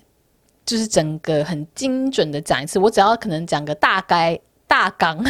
[0.71, 2.79] 就是整个很精准的讲一次。
[2.79, 5.21] 我只要可能讲个大概大纲，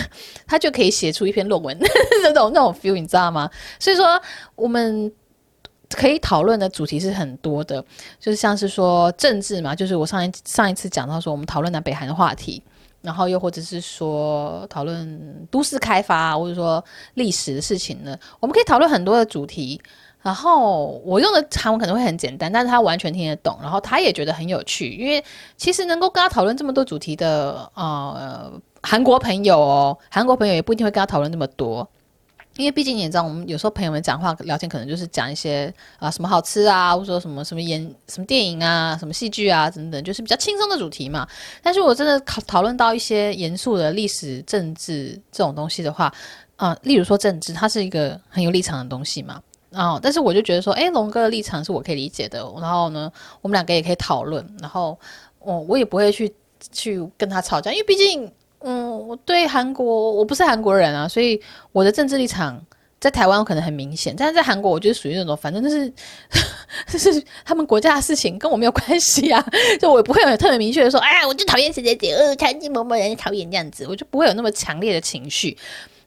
[0.46, 1.76] 他就可以写出一篇论文
[2.22, 3.50] 那种那种 feel，你知道吗？
[3.80, 4.22] 所以说
[4.56, 5.12] 我们。
[5.94, 7.84] 可以讨论的主题是很多的，
[8.18, 12.64] 就是像是说政治嘛，就是我上一上一次讲到说我们讨论南北韩的话题，
[13.02, 16.82] 然后又或者是说讨论都市开发或者说
[17.16, 19.82] 历史的事情呢，我们可以讨论很多的主题。
[20.22, 25.24] 然后我用的韩文可能会很简单，但是他完全听得懂，然后他也觉得很有趣，因为
[25.58, 28.52] 其实能够跟他讨论这么多主题的呃
[28.84, 31.88] 韩国朋友哦，韩国朋友也不一定会跟他讨论那么多。
[32.58, 41.26] 因为毕竟你也知道，我们有时候朋友们讲话聊天，可能就是讲一些啊什么好吃啊，或者说什么什么演什么电影啊、什么戏剧啊等等，就是比较轻松的主题嘛。
[41.64, 46.14] 但是我真的讨讨论到一些严肃的历史、政治这种东西的话，
[46.58, 49.42] 啊，例如说政治，它是一个很有立场的东西嘛。
[49.72, 52.40] 然后，但是我就觉得说，哎，龙哥的立场是我可以理解的。
[52.60, 54.46] 然后呢，我们两个也可以讨论。
[54.60, 54.98] 然后，
[55.40, 56.32] 我我也不会去
[56.72, 58.32] 去跟他吵架，因为毕竟。
[58.64, 62.64] 嗯，我对韩国我不是韩国人啊，所以我的政治立场
[63.00, 65.92] 在台湾可能很明显，但是在韩国我觉得属于那种，反正就是
[66.88, 69.44] 就是他们国家的事情跟我没有关系啊，
[69.80, 75.58] 就我也不会有特别明确的说，哎呀，我就讨厌谁谁谁，呃，讨厌某某人，讨厌这样子，我就不会有那么强烈的情绪。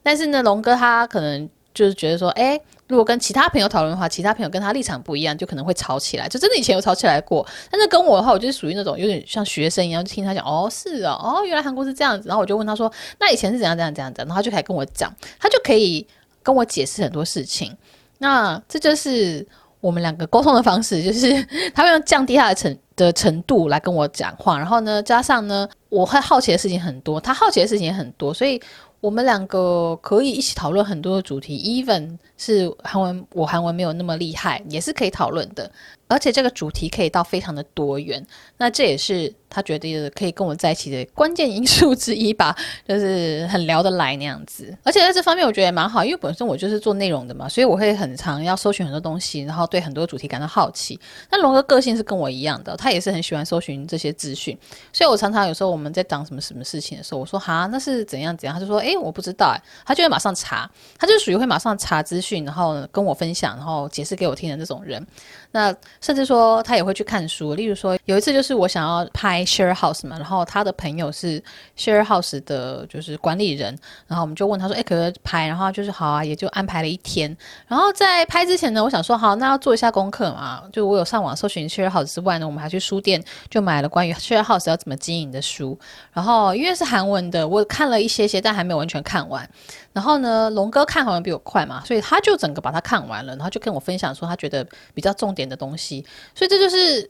[0.04, 2.60] 但是呢，龙哥他可能就是觉得说，哎。
[2.86, 6.28] 如果跟其他朋友讨论的话，其他朋友跟他立场不一样，就可能会吵起来。
[6.28, 12.28] 就真的以前有吵起来过，但是跟我的话，我就是属于那种有点像学生一样，就听他讲，哦，是哦，哦，原来韩国是这样子。
[12.28, 16.06] 然后我就问他说，那以前是怎样怎样怎样怎样，然后他就开始跟我讲，他就可以
[16.42, 17.74] 跟我解释很多事情。
[18.18, 19.46] 那这就是
[19.80, 21.42] 我们两个沟通的方式，就是
[21.74, 25.66] 他会用降低他的程的程度来跟我讲话，然后呢，加上呢。
[25.90, 28.60] 我会好奇的事情很多，他好奇的事情也很多，所以
[29.04, 31.58] 我们两个可以一起讨论很多的主题。
[31.58, 35.70] Even 是韩文，我韩文没有那么厉害，也是可以讨论的。
[36.08, 44.76] 而且这个主题可以到非常的多元，那这也是他觉得可以跟我在一起的关键因素之一吧，就是很聊得来那样子。
[44.82, 50.98] 而且在这方面我觉得也蛮好，因为本身我就是做内容的嘛，所以我会很常要搜寻很多东西，然后对很多主题感到好奇。
[51.30, 54.56] 那龙哥个性是跟我一样的，他也是很喜欢搜寻这些资讯，
[54.92, 65.04] 所以我常常有时候我们在讲什么什么事情的时候，我说哈那是怎样怎样，他就说诶，我不知道诶，他就会马上查，他就属于会马上查资讯，然后跟我分享，然后解释给我听的这种人。
[65.52, 71.42] 那甚至说他也会去看书，例如说有一次就是我想要拍 share house 嘛，然后他的朋友是
[71.76, 75.46] share house 的，就是管理人，然后我们就问他说，哎，可不可以拍？
[75.46, 77.36] 然后就是好啊，也就安排了一天。
[77.66, 85.78] 然后在拍之前呢，我想说好，那要做一下功课嘛，就我有上网搜寻 share house 之外呢，我们还去书店就买了关于 share house 要怎么经营的书。
[86.12, 89.48] 然后因为是韩文的，我看了一些些，但还没有完全看完。
[89.92, 96.04] 然后呢，龙哥看好像比我快嘛，所以他就整个把它看完了，然后就跟我分享说他觉得比较重点的东西。
[96.34, 97.08] 所以这就是，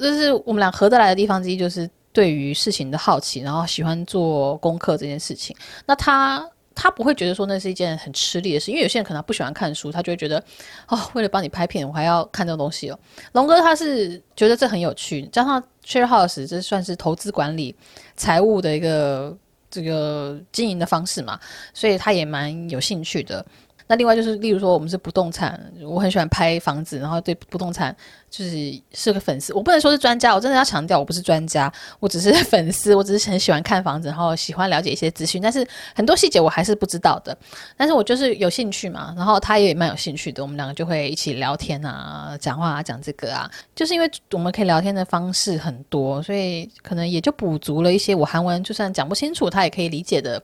[0.00, 5.56] 这是我们俩合得来的地方之一，就是对于事情的好奇，然后喜欢做功课这件事情。
[5.86, 10.42] 那他他不会觉得说那是一件很吃力的事，因为有些人可能不喜欢看书，他就会觉得
[10.88, 12.98] 哦，为了帮你拍片，我还要看这种东西哦。
[13.32, 17.74] 龙哥他是觉得这很有趣，加上 Share House 这算是投资管理、
[18.16, 19.36] 财务的一个。
[19.70, 21.36] 这个经营的方式嘛，
[21.72, 23.44] 所以他也蛮有兴趣的。
[23.86, 27.94] 那另外就是，例如说我们是不动产，我很喜欢拍房子，然后对不动产
[28.30, 29.52] 就是是个粉丝。
[29.52, 31.70] 我不能说是专家，我真的要强调，我不是专家，
[32.00, 37.36] 我只是粉丝，我只是很喜欢看房子，然后喜欢了解一些资讯，但是很多细节我还是不知道的。
[37.76, 50.42] 但是我就是有兴趣嘛，然后他也蛮有兴趣的，我们两个就会一起聊天啊，讲话啊，讲这个啊，就是因为我们可以聊天的方式很多，所以可能也就补足了一些我韩文就算讲不清楚，他也可以理解的。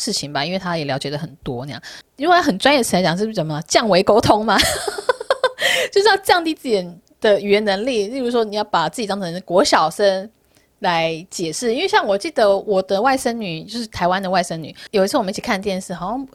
[0.00, 1.82] 事情吧，因为他也了解的很多那样，
[2.16, 4.56] 因为很专业词来讲，是不是怎么降维沟通嘛？
[5.92, 6.88] 就是要降低自己
[7.20, 8.08] 的语言能力。
[8.08, 10.30] 例如说，你要把自己当成国小生
[10.78, 11.74] 来解释。
[11.74, 16.26] 因为像我记得我的外甥女，就是台湾的外甥女，有一次我们一起看电视，好像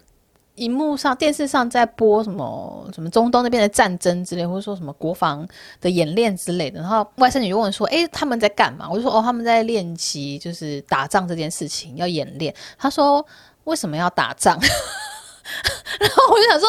[0.55, 5.47] 荧幕上电视上在播什么什么中东那边的战争之类，或者说什么国防
[5.81, 6.79] 的演练之类的。
[6.79, 13.25] 然后外甥女就问说：“诶，他们在干嘛？”我就说：“哦，他们在练习，就是打仗这件事情要演练。”他说。
[13.65, 14.57] 为什么要打仗？
[15.99, 16.67] 然后我就想说，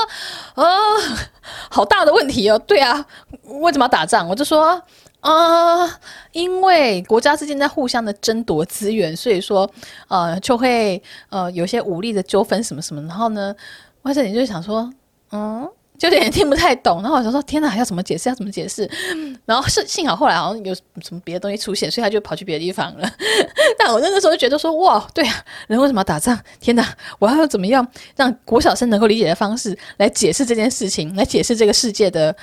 [0.54, 0.66] 哦，
[1.70, 2.58] 好大的问题哦。
[2.58, 3.06] 对啊，
[3.44, 4.28] 为什么要打仗？
[4.28, 4.82] 我就说，
[5.20, 5.90] 啊、呃，
[6.32, 9.70] 因为国家之间在互相的争夺资源，所以说，
[10.08, 13.00] 呃，就会呃有些武力的纠纷什么什么。
[13.02, 13.54] 然后呢，
[14.02, 14.92] 外甥女就想说，
[15.32, 15.70] 嗯。
[15.98, 18.28] 就有点听不太懂，然后我就说：“天哪，要怎么解释？
[18.28, 18.88] 要怎么解释？”
[19.46, 23.10] 然后是幸好后来好像有什么别的东西出现，所以他就跑去别的地方了。
[23.78, 25.34] 但我那个时候就觉得说：“哇，对啊，
[25.68, 26.38] 人为什么要打仗？
[26.60, 26.86] 天哪，
[27.18, 32.34] 我要怎么样让国小生能够理解的方式来解释这件事情，来解释这个世界的，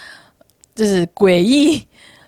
[0.75, 1.85] 就是诡异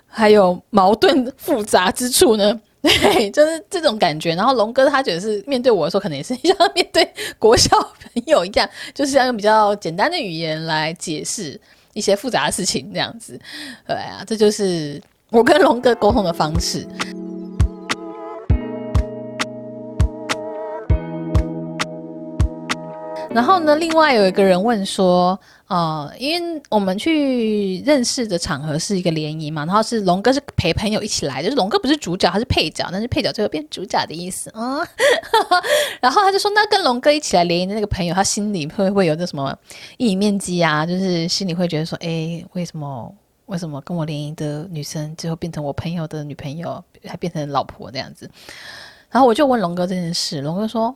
[0.08, 4.36] 还有矛盾复杂之处呢？”对，就是这种感觉。
[4.36, 7.08] 然后龙哥他觉得是面对我的时候，可能也是 像面对
[7.40, 11.60] 国小朋友一样，就是要用比较简单的语言来解释
[11.94, 13.40] 一些复杂的事情，这样子。
[13.88, 16.88] 对啊，这就是我跟龙哥沟通的方式。
[23.36, 34.80] 然后呢，另外有一个人问说，呃，因为我们去认识的场合是一个联谊嘛，然后是龙哥是陪朋友一起来，就是龙哥不是主角，他是配角，但是配角最后变主角的意思啊。
[34.80, 34.88] 嗯、
[36.00, 39.54] 然后他就说，那跟龙哥一起来联谊的那个朋友，他心里会不会有那什么
[39.98, 40.86] 阴影面积啊？
[40.86, 43.14] 就是心里会觉得说，哎，为什么
[43.48, 48.32] 为什么跟我联谊的女生最后变成我朋友的女朋友，还变成老婆这样子？
[49.12, 50.96] 然后我就问龙哥这件事，龙哥说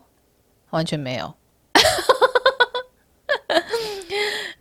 [0.69, 1.33] 完全没有。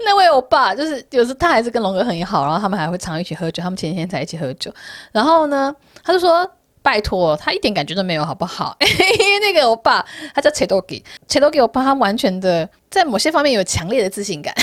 [0.09, 4.73] 那位欧巴就是有时他还是跟龙哥很好，然后他们还会常一起喝酒，他们前几天才一起喝酒。
[5.13, 8.75] 然后呢，他就说：“拜托，他一点感觉都没有，好不好？”
[9.43, 10.03] 那个欧巴
[10.35, 14.55] 他叫切多吉，切多吉欧巴他完全的在某些方面有强烈的自信感，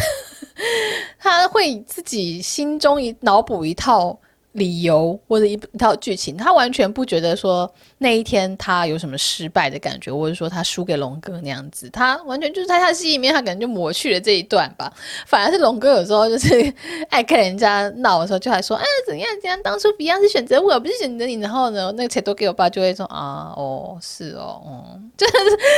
[1.19, 4.17] 他会自己心中一脑补一套。
[4.55, 14.91] 理由或者一一套剧情，他完全不觉得说那一天他有什么失败的感觉，或者说他输给龙哥那样子，他完全就是在他心里面，他可能就抹去了这一段吧。
[15.25, 16.73] 反而是龙哥有时候就是
[17.09, 21.35] 爱看人家闹的时候，就还说，哎，怎样怎样，当初比阿是选择我，不是选择你。
[21.35, 25.33] 然后呢，那个钱都给我爸，就会说啊，哦，是哦，嗯，就是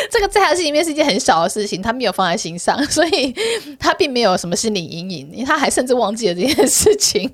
[0.10, 3.36] 这个在他心里面是一件很小的事情，他没有放在心上，所以
[3.80, 7.32] 他并没有什么心理阴影，他还甚至忘记了这件事情。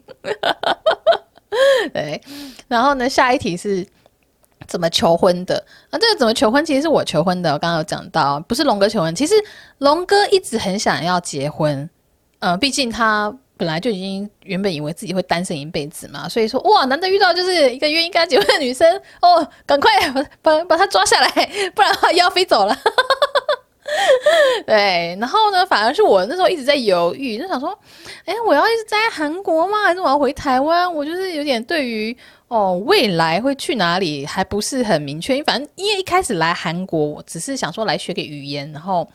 [1.93, 2.21] 对，
[2.67, 3.85] 然后呢，下一题是
[4.67, 5.55] 怎么求婚的？
[5.89, 6.63] 啊，这个怎么求婚？
[6.65, 7.53] 其实是我求婚的。
[7.53, 9.13] 我刚刚有讲到，不是龙哥求婚。
[9.15, 9.33] 其实
[9.79, 11.89] 龙哥一直很想要结婚，
[12.39, 21.29] 呃，毕竟他本来就已经原本以为自己会单身一辈子嘛，所以说哇，难得遇到就是一个愿意跟他结婚的女生哦，赶快把把把他抓下来，
[21.75, 22.75] 不然的话要飞走了。
[24.65, 27.77] 对，然后呢，反而是我那时候一直在犹豫，就想说，
[28.25, 29.83] 哎，我要一直在韩国吗？
[29.83, 30.91] 还是我要回台湾？
[30.91, 32.15] 我就是有点对于
[32.53, 35.33] 哦未来会去哪里还不是很明确。
[35.33, 39.09] 因为反正因为一开始来韩国，我只是想说来学个语言，然后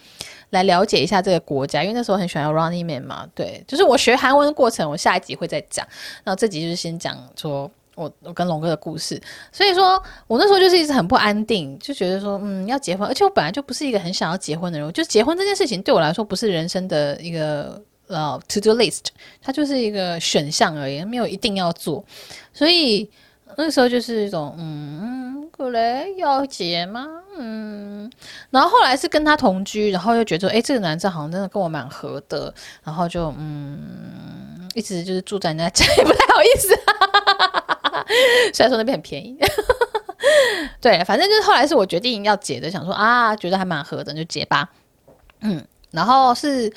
[0.51, 1.83] 来了解一下这个国家。
[1.83, 5.87] 因为那时候很喜欢 Running Man 嘛，对，就是我学韩文的过程，我下一集会再讲。
[6.25, 7.71] 然后这集就是先讲说。
[7.99, 9.21] 我我跟龙哥的故事，
[9.51, 19.07] 所以说我那时候就是一直很不安定，就觉得说，嗯，要结婚，而且我本来就不是一个很想要结婚的人，就结婚这件事情对我来说不是人生的一个呃 to do list，
[19.43, 22.05] 它就是一个选项而已，没有一定要做，
[22.53, 23.11] 所以
[23.59, 27.05] 那个时候就是一种，嗯，过来要结吗？
[27.37, 28.09] 嗯，
[28.51, 36.69] 然后后来是跟他同居，然后又觉得，哎，这个男生好像真的跟我蛮合的，然后就嗯，一直就是住在人家家也不太好意思。
[38.55, 39.37] 虽然说那边很便宜，
[40.81, 44.71] 对，反正就是后来是我决定要结的，想说啊，觉得还蛮合的，就结吧。
[45.41, 46.73] 嗯，然后是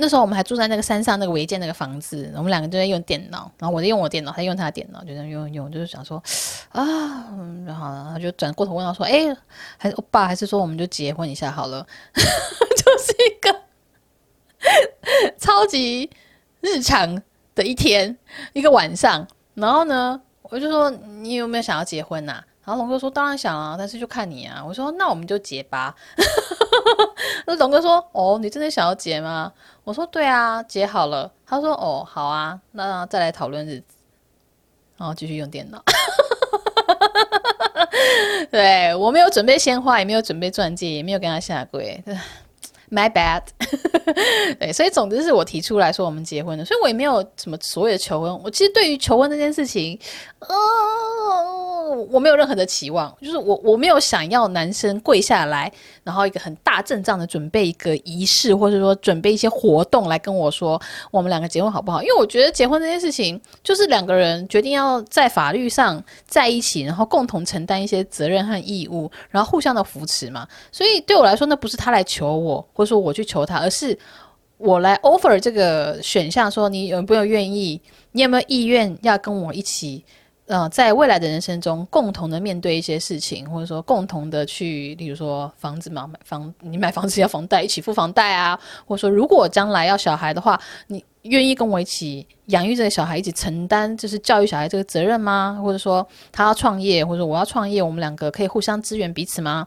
[0.00, 6.22] 那时候我们还住在那个山上那个违建那个房子，我们两个就在用电脑，然后我在用我电脑，他用他的电脑，就这样用用，就是想说
[6.70, 6.82] 啊，
[7.66, 9.34] 然后然后就转过头问他说，哎，
[9.76, 11.86] 还是欧巴，还是说我们就结婚一下好了？
[12.14, 13.60] 就是一个
[15.38, 16.10] 超级
[16.60, 17.22] 日常
[17.54, 18.16] 的一天，
[18.54, 20.20] 一个晚上，然后呢？
[20.42, 22.44] 我就说，你有没有想要结婚呐、啊？
[22.64, 24.64] 然后龙哥说当然想啊，但是就看你啊。
[24.66, 25.94] 我说那我们就结吧。
[27.46, 29.52] 那龙哥说哦，你真的想要结吗？
[29.84, 31.32] 我说对啊，结好了。
[31.46, 33.94] 他说哦，好啊，那再来讨论日子。
[34.96, 35.82] 然后继续用电脑。
[38.50, 42.02] 对，我没有准备鲜花，也没有准备钻戒，也没有跟他下跪。
[42.90, 43.42] My bad，
[44.58, 48.42] 对，所以总之是我提出来说我们结婚的，所以我也没有什么所谓的求婚。
[48.42, 49.96] 我其实对于求婚这件事情，
[50.40, 50.48] 呃，
[52.10, 55.72] 我没有任何的期望，就是我我没有想要男生跪下来，
[56.02, 60.80] 然后一个很大阵仗的准备一个仪式，或者说准备一些活动来跟我说
[61.12, 62.02] 我们两个结婚好不好？
[62.02, 70.44] 因为我觉得结婚这件事情就是两个人决定要在法律上在一起，然后共同承担一些责任和义务，然后互相的扶持嘛。
[70.72, 72.66] 所以对我来说，那不是他来求我。
[72.80, 73.96] 或者说我去求他，而是
[74.56, 77.78] 我来 offer 这个选项，说你有没有愿意，
[78.12, 80.02] 你有没有意愿要跟我一起，
[80.46, 95.60] 呃，在未来的人生中共同的面对一些事情，或者说共同的去，例如说房子嘛，买房，你买房子要房贷，一起付房贷啊，或者说如果将来要小孩的话，你愿意跟我一起养育这个小孩，一起承担就是教育小孩这个责任吗？
[95.62, 99.66] 或者说他要创业，或者说我要创业，我们两个可以互相支援彼此吗？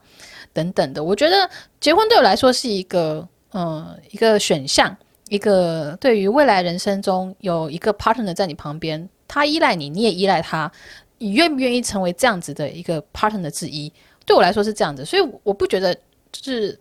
[0.54, 4.96] 等等的，我觉得结婚对我来说是一个，嗯，一个选项，
[5.30, 10.72] 一个对于未来人生中有一个 partner 在你旁边，他依赖你，你也依赖他，
[11.18, 13.92] 你愿不愿意成为这样子的一个 partner 之一？
[14.26, 15.94] 对我来说是这样子，所以我不觉得
[16.32, 16.80] 就是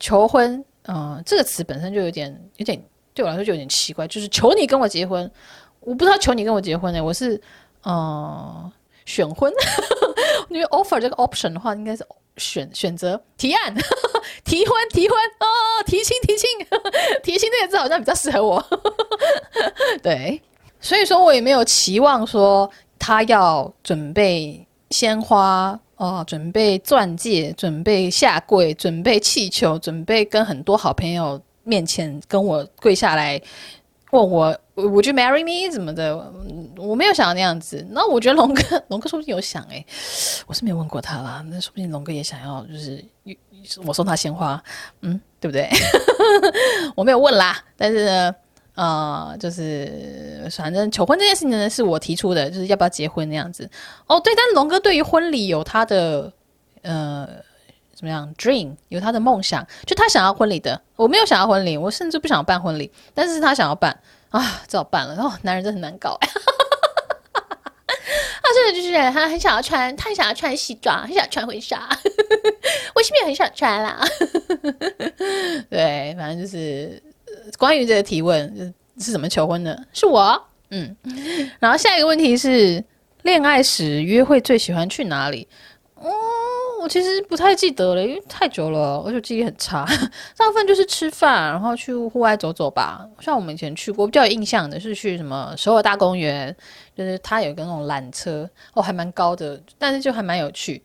[0.00, 2.82] 求婚，嗯，这个词本身就有点有点
[3.14, 5.30] 对我来说就有点奇怪，就是求你跟我结婚，
[5.80, 7.40] 我不知道求你跟我结婚呢，我是
[7.84, 8.70] 嗯
[9.06, 9.52] 选婚，
[10.50, 12.04] 因为 offer 这个 option 的话应该是。
[12.36, 13.74] 选选择提案，
[14.44, 15.46] 提婚提婚哦，
[15.86, 16.48] 提亲提亲，
[17.22, 18.64] 提亲这个字好像比较适合我。
[20.02, 20.40] 对，
[20.80, 33.40] 所以说我也没有期望说他要准备鲜花哦，准备钻戒，准备下跪，准备气球，准备跟很多好朋友面前跟我跪下来。
[34.10, 36.16] 问我 Would you marry me 怎么的，
[36.76, 37.86] 我没有想到那样子。
[37.90, 39.84] 那我觉得龙哥，龙哥说不定有想哎、
[40.48, 41.44] 我是没有问过他啦。
[41.48, 43.04] 那说不定龙哥也想要，就是
[43.84, 44.60] 我送他鲜花，
[45.02, 45.70] 嗯，对不对？
[46.96, 47.56] 我没有问啦。
[47.76, 48.34] 但是呢，
[48.74, 53.70] 呃，就是反正求婚这件事情呢，是我提出的，就是要不要结婚那样子。
[54.08, 56.32] 哦，对，但是龙哥对于婚礼有他的
[56.82, 57.28] 呃
[57.94, 60.80] 怎么样 dream，有他的梦想，就他想要婚礼的。
[60.96, 63.96] 我没有想要婚礼，我甚至不想办婚礼，但是他想要办。
[64.36, 65.14] 啊，只好办了。
[65.22, 66.18] 哦，男人真的很难搞。
[68.42, 71.88] 他真的就是他很想要穿，他很想要穿西装，很想穿婚纱。
[72.94, 74.04] 我是不是也很想穿啦？
[75.70, 77.00] 对，反正就是
[77.56, 80.44] 关于这个提问是怎么求婚的，是我。
[80.70, 80.96] 嗯，
[81.60, 82.82] 然后下一个问题是，
[83.22, 85.46] 恋爱时约会最喜欢去哪里？
[85.94, 86.10] 哦。
[86.84, 89.86] 我其实不太记得了，因为太久了，而且记忆很差。
[90.36, 93.08] 大部分就是吃饭，然后去户外走走吧。
[93.20, 96.54] 像我们以前去过，比较有印象的是去什么首尔大公园，
[96.94, 100.82] 就是它有个那种缆车，哦，还蛮高的，但是就还蛮有趣。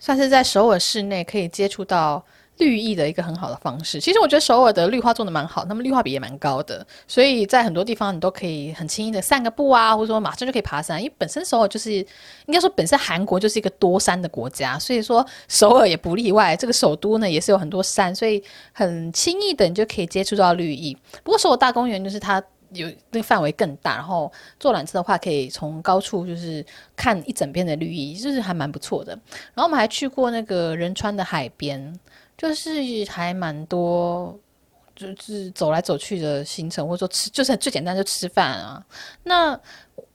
[0.00, 2.20] 算是在首尔市内可以接触到
[2.58, 4.00] 绿意的一个很好的方式。
[4.00, 11.00] 其实我觉得首尔的绿化做得蛮好，那么绿化比也蛮高的，所以在很多地方你都可以很轻易的散个步啊，或者说马上就可以爬山。
[11.00, 12.06] 因为本身首尔就是应
[12.52, 16.56] 该说本身韩国就是一个多山的国家，所以说首尔也不例外。
[16.56, 18.42] 这个首都呢也是有很多山，所以
[18.72, 20.96] 很轻易的你就可以接触到绿意。
[21.22, 22.42] 不过首尔大公园就是它。
[22.72, 29.12] 有那个范围更大，然后坐缆车的话，可以从高处就是看一整片的绿意，就是还蛮不错的。
[29.54, 31.96] 然后我们还去过那个仁川的海边，
[32.36, 32.70] 就是
[33.08, 34.38] 还蛮多，
[34.94, 38.84] 就是走来走去的行程，或者说吃，就是最简单就吃饭啊。
[39.22, 39.58] 那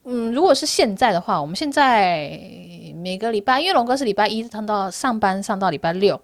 [0.04, 2.30] 嗯，如果是现在的话，我们现在
[2.96, 6.20] 每个礼拜，因为龙哥是礼拜一上到上班上到礼拜六。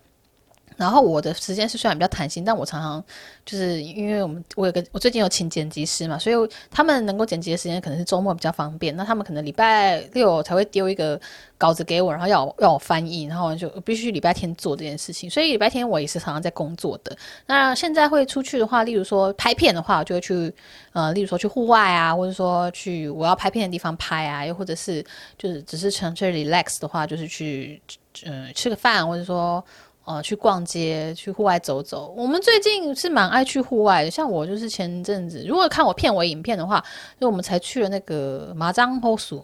[0.77, 3.03] 然后我的时间是虽然比较弹性，但我常常
[3.45, 6.35] 就是因为我们我有个我最近有请剪辑师嘛，所以
[6.69, 8.95] 他们能够剪辑的时间可能是周末比较方便。
[8.95, 11.19] 那他们可能礼拜六才会丢一个
[11.57, 15.27] 稿子给我，然后要我要我翻译，然后就必须礼拜天做这件事情。
[15.27, 17.17] 所以礼拜天我也是常常在工作的。
[17.47, 20.53] 那现在会出去的话，例如说拍片的话，我就会去
[20.93, 25.03] 呃，例如说去户外啊，或者说去我要拍片的地方拍啊，又或者是
[25.39, 27.81] 就是只是纯粹 relax 的话，就是去
[28.25, 29.63] 嗯、吃个饭，或者说。
[30.07, 32.13] 呃，去逛街，去户外走走。
[32.15, 36.81] 我们最近是蛮爱去户外的，像我就是前阵子，如果看我片尾影片的话，
[37.19, 39.37] 就我们才去了那个麻将湖水，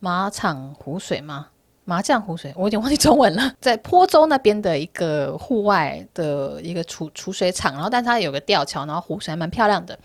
[0.00, 1.48] 马场湖水吗？
[1.84, 3.52] 麻将湖水，我有点忘记中文了。
[3.60, 9.98] 在坡州那边的一个户外的一个储储水厂，然后但它有个吊桥，然后湖水还蛮漂亮的。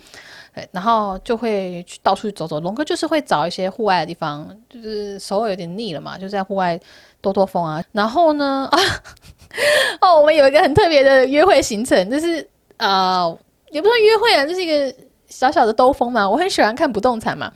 [0.54, 2.60] 对，然后就会去到处去走走。
[2.60, 6.78] 龙哥就是会找一些户外的地方，就是手有点腻了嘛，就在户外
[7.22, 7.82] 兜兜风啊。
[7.94, 8.78] 然后呢，啊。
[10.02, 12.48] 哦，我们有一个很特别的约会行程，就是
[12.78, 13.38] 呃，
[13.72, 14.94] 也不算约会啊，就是一个
[15.28, 16.30] 小小的兜风嘛。
[16.30, 17.52] 我很喜欢看不动产嘛，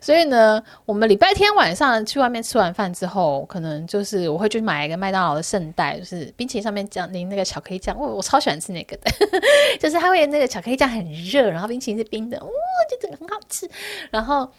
[0.00, 9.10] 所以呢，我们礼拜天晚上去外面吃完饭之后，可能就是我会去买一个麦当劳的圣代，就是冰淇淋上面酱淋那个巧克力酱，我、我超喜欢吃那个的，
[9.78, 12.50] 就是它会那个巧克力酱很热，然后冰淇淋是冰的，哇、哦，
[12.90, 13.68] 就这个很好吃，
[14.10, 14.50] 然后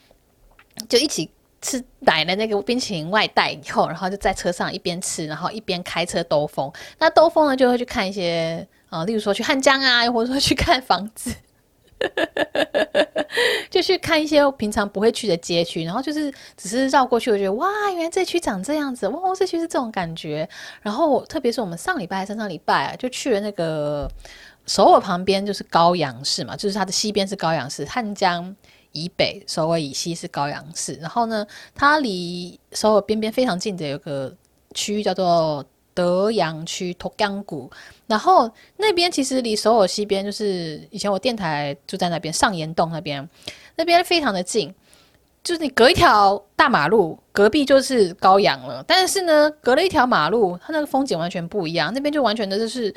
[0.87, 1.29] 就一起。
[1.61, 6.71] 吃买了那个冰淇淋外带以后，然后就在车上一边吃，然后一边开车兜风。
[6.99, 11.33] 那兜风呢，就会去看一些啊、呃，例如说去汉江啊，又 或者说去看房子，
[13.71, 15.83] 就去看一些平常不会去的街区。
[15.83, 20.47] 然后就是只是绕过去，我觉得哇，原来这区长这样子，哇，这区是这种感觉。
[20.81, 24.07] 然后特别是我们上礼拜、上上礼拜啊，就去了那个
[24.67, 28.55] 首尔旁边，就是高阳市嘛，就是它的西边是高阳市，汉江。
[28.91, 30.93] 以北，首尔以西是高阳市。
[30.95, 34.33] 然后呢，它离首尔边边非常近的有个
[34.73, 37.69] 区域叫做德阳区托江谷。
[38.07, 43.27] 然后那边其实离首尔西边，就是以前我电台就在那边上岩洞那边，
[43.75, 44.73] 那边非常的近，
[45.43, 48.83] 就是你隔一条大马路，隔壁就是高阳了。
[48.87, 52.93] 但是呢，隔了一条马路，它那个风景完全不一样，那边就完全的就是。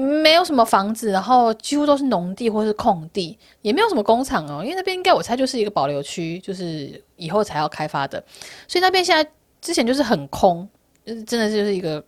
[0.00, 8.22] 没有什么房子，然后几乎都是农地或是空地，也没有什么工厂哦，因为那边应该我猜就是一个保留区，就是以后才要开发的，
[8.68, 9.28] 所以那边现在
[9.60, 10.68] 之前就是很空，
[11.04, 12.00] 就是真的就是一个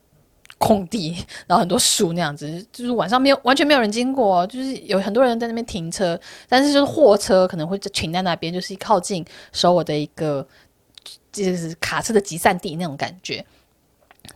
[0.57, 1.17] 空地，
[1.49, 6.17] 然后很多树那样子，就是晚上没有完全没有人经过，就是有很多人在那边停车，
[6.49, 10.47] 但是就是货车可能会停在那边，就是靠近首尔的一个
[11.33, 13.45] 就是卡车的集散地那种感觉。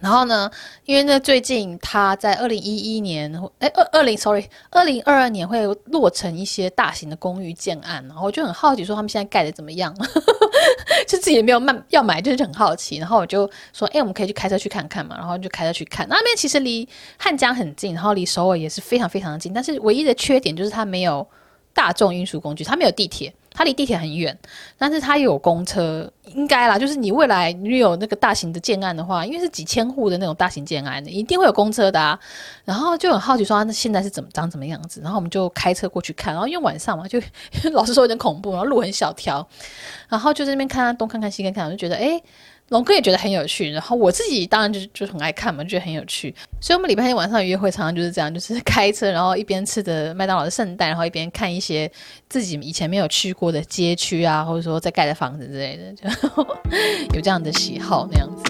[0.04, 0.50] 然后呢，
[0.84, 9.96] 因为呢，最近他在二零一一年，哎，二二零，sorry，二零二二年会落成一些大型的公寓建案，然后我就很好奇，说他们现在盖的怎么样？
[11.08, 12.98] 就自己也没有卖要买，就是很好奇。
[12.98, 15.16] 然后我就说，哎，我们可以去开车去看看嘛。
[15.16, 16.86] 然后就开车去看，那边其实离
[17.18, 21.26] 汉江很近，然后离首尔也是非常非常的近，但是唯一的缺点就是它没有
[21.72, 23.32] 大众运输工具，它没有地铁。
[23.54, 24.36] 它离地铁很远，
[24.76, 26.76] 但是它有公车，应该啦。
[26.76, 32.18] 就是你未来你有那个大型的建案的话，因为是几千户的那种大型建案，一定会有公车的啊。
[32.64, 35.00] 然后就很好奇说，那现在是怎么长怎么样子？
[35.00, 37.20] 然后我们就开车过去看，然后因为晚上嘛，就
[37.72, 39.46] 老实说有点恐怖，然后路很小条，
[40.08, 42.00] 然后就在那边看东看看西看看，我就觉得哎。
[42.00, 42.22] 诶
[42.70, 46.34] 龙哥也觉得很有趣，然后我自己当然就就很爱看嘛，就觉得很有趣。
[46.62, 51.90] 所以，我们礼拜天晚上约会常常就是这样，就是开车，然后一边吃着麦当劳的圣诞，然后一边看一些
[52.28, 56.08] 自己以前没有去过的街区啊，或者说在盖的房子之类的，就
[57.14, 58.44] 有这样的喜好那样子。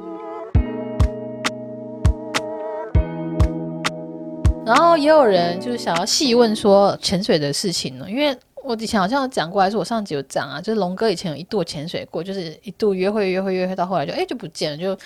[4.65, 8.35] 然后也有人就是想要细问说潜水的事情呢，因为。
[8.65, 10.61] 我以前好像有讲过，还是我上集有讲啊？
[10.61, 14.99] 就是龙哥以前有一度潜水过，就是一度约会约会约会到后来就哎就不见了，就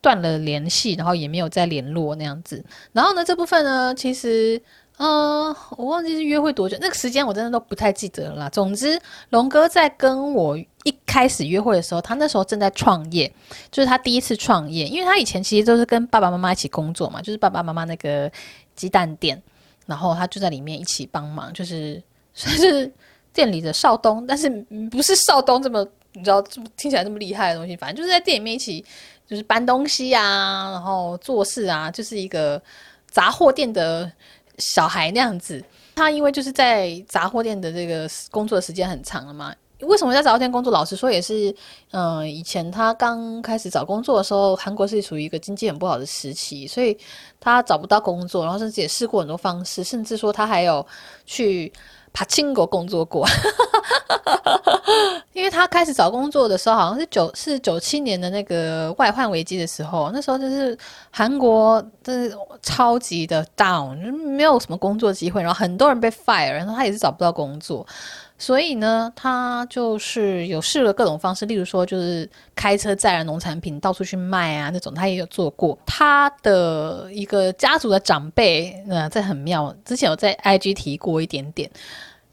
[0.00, 2.64] 断了联系，然后也没有再联络那样子。
[2.92, 4.60] 然后呢，这部分呢，其实
[4.98, 8.48] 嗯、我忘记是约会多久，那个时间我真的都不太记得了啦。
[8.48, 8.98] 总之，
[9.28, 13.30] 龙哥在跟我一开始约会的时候，他那时候正在创业，
[13.70, 18.32] 就是他第一次创业，因为他以前其实都是跟爸爸妈妈一起工作嘛，就是爸爸妈妈那个
[18.74, 19.42] 鸡蛋店，
[19.84, 22.02] 然后他就在里面一起帮忙，就是
[22.36, 22.92] 算是
[23.32, 24.48] 店里的少东，但是
[24.88, 28.84] 不是少东这么你知道这么听起来这么厉害的东西，反正就是在店里面一起
[29.26, 32.62] 就是搬东西啊，然后做事啊，就是一个
[33.10, 34.08] 杂货店的。
[34.58, 35.62] 小孩那样子，
[35.96, 39.54] 他因为就是在杂货店的这个工作的时间很长了嘛。
[39.80, 40.72] 为什么在杂货店工作？
[40.72, 41.54] 老实说也是，
[41.90, 46.96] 嗯、以前他刚开始找工作的时候，韩国是属于一个经济很不好的时期，所以
[47.38, 50.86] 他找不到工作，然后甚至也试过很多方式，甚至说他还有
[51.26, 51.70] 去。
[52.16, 53.28] 帕青国工作过，
[55.34, 60.74] 因为他开始找工作的时候，好像是九是九七年的那个外患危机的时候，那时候就是
[61.10, 67.86] 韩国真是超级的 down，没有什么工作机会，然后很多人被 fire，然后他也是找不到工作。
[68.38, 75.78] 所以呢，他就是有试了各种方式，例如说，就是开车载了农产品到处去卖啊，那种他也有做过。
[75.86, 81.70] 他的一个家族的长辈，呃，这很妙，之前有在 IG 提过一点点，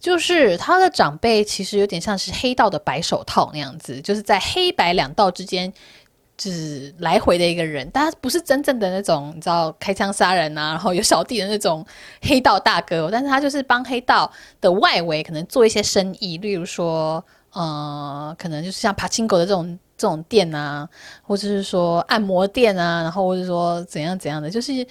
[0.03, 5.71] 就是他的长辈其实有点像是黑道的白手套那样子，就是在黑白两道之间。
[6.35, 11.85] 就是来回的一个人，但他不是真正的那种，你知道开枪杀人啊，然后有小弟的那种
[12.23, 14.29] 黑道大哥，但是他就是帮黑道
[14.59, 20.85] 的外围可能做一些生意，例如说，呃，可能就是像帕青狗的这种这种店啊，
[21.21, 24.85] 或者是说按摩店啊，然后或者说怎样怎样的，就是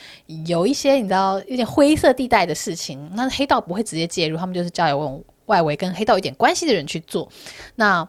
[0.46, 7.28] 有一些你知道有点灰色地带的事情，那黑道不会直接介入，他们就是交由外围跟黑道有点关系的人去做，
[7.74, 8.08] 那。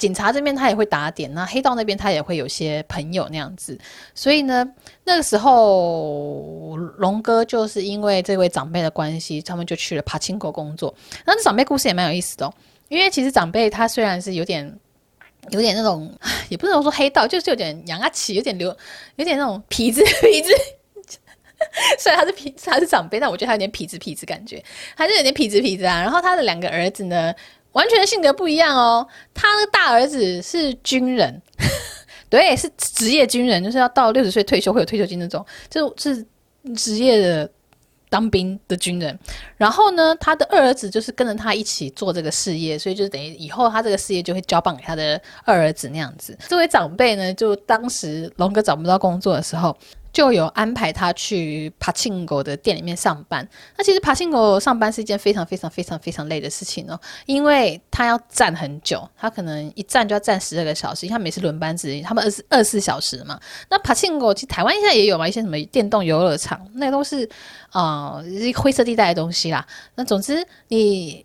[0.00, 3.78] 警察这边他也会打点，那黑道那边他也会有些朋友那样子，
[4.14, 4.66] 所以呢，
[5.04, 10.94] 那个时候龙哥就是因为这位长辈的关系，他们就去了帕青国工作。
[11.26, 12.54] 那这长辈故事也蛮有意思的哦，
[12.88, 14.74] 因为其实长辈他虽然是有点
[15.50, 16.12] 有点那种，
[16.48, 18.68] 也不能说黑道，就是有点洋阿奇，有点流，
[19.16, 20.52] 有点那种痞子 痞子。
[21.98, 24.62] 虽然他是痞子，他是长辈，但我觉得他有点痞子痞子感觉，
[24.96, 26.00] 他就有点痞子痞子啊。
[26.00, 27.34] 然后他的两个儿子呢，
[27.72, 29.06] 完全性格不一样哦。
[29.34, 31.42] 他的大儿子是军人，
[32.30, 37.50] 对，是职业军人，就是要到六十岁退休会有退休金那种，就是是职业的
[38.10, 39.18] 当兵的军人。
[39.56, 46.36] 然后呢，他的二儿子就是跟着他一起做这个事业，所以就等于以后他这个事业就会交棒给他的二儿子那样子。
[46.46, 49.74] 这位长辈呢，就当时龙哥找不到工作的时候。
[50.12, 53.48] 就有安排他去帕青狗的店里面上班。
[53.76, 63.38] 那其实帕青狗上班是一件非常非常非常非常累的事情哦，因为他要站很久，他可能一站就要站十二个小时，因为他每次轮班制，他们二十二四小时嘛。
[63.68, 67.28] 那帕青狗其实台湾现在也有嘛，一些什么电动游乐场，那都是
[67.70, 68.20] 啊、
[68.56, 69.64] 灰色地带的东西啦。
[69.94, 71.24] 那总之你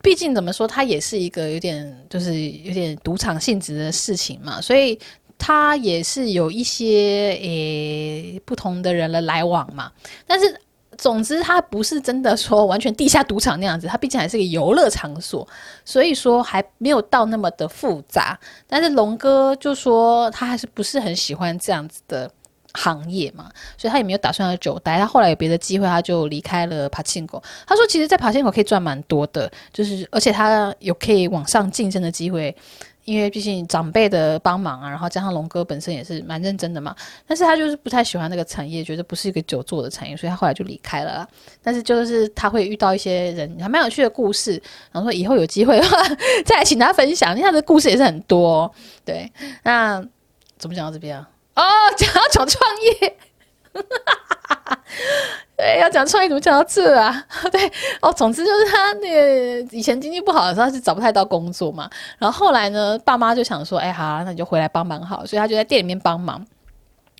[0.00, 4.98] 毕竟怎么说，它也是一个有点就是有点赌场性质的事情嘛，所以。
[5.44, 9.90] 他也是有一些诶不同的人的来往嘛，
[10.24, 10.56] 但是
[10.96, 15.46] 总之他不是真的说完全地下赌场那样子，他毕竟还是个游乐场所，
[15.84, 18.38] 所以说还没有到那么的复杂。
[18.68, 22.30] 但是龙哥就说他还是不是很喜欢这样子的
[22.74, 24.96] 行业嘛，所以他也没有打算要久待。
[24.96, 27.42] 他后来有别的机会，他就离开了帕青狗。
[27.66, 32.54] 他说其实，在帕青狗可以赚蛮多的，就是而且他有可以往上晋升的机会。
[33.04, 36.94] 因为毕竟长辈的帮忙啊，然后加上龙哥本身也是蛮认真的嘛，
[37.26, 41.28] 但是他就是不太喜欢那个产业，觉得不是一个久坐的产业，所以他后来就离开了。
[41.62, 44.52] 但是就是他会遇到一些人，还蛮有趣的故事，
[44.92, 45.96] 然后说以后有机会的话
[46.44, 48.72] 再来请他分享，因为他的故事也是很多。
[49.04, 49.30] 对，
[49.64, 50.00] 那
[50.58, 51.28] 怎么讲到这边啊？
[51.56, 51.62] 哦，
[51.96, 53.16] 讲到讲创业。
[55.62, 57.24] 对，要讲创业怎么讲到这啊？
[57.52, 61.88] 对哦，总之就是他那个以前经济不好的时候，他是找不太到工作嘛。
[62.18, 65.24] 然后后来呢，爸妈就想说，哎，好，那你就回来帮忙好。
[65.24, 66.44] 所以他就在店里面帮忙，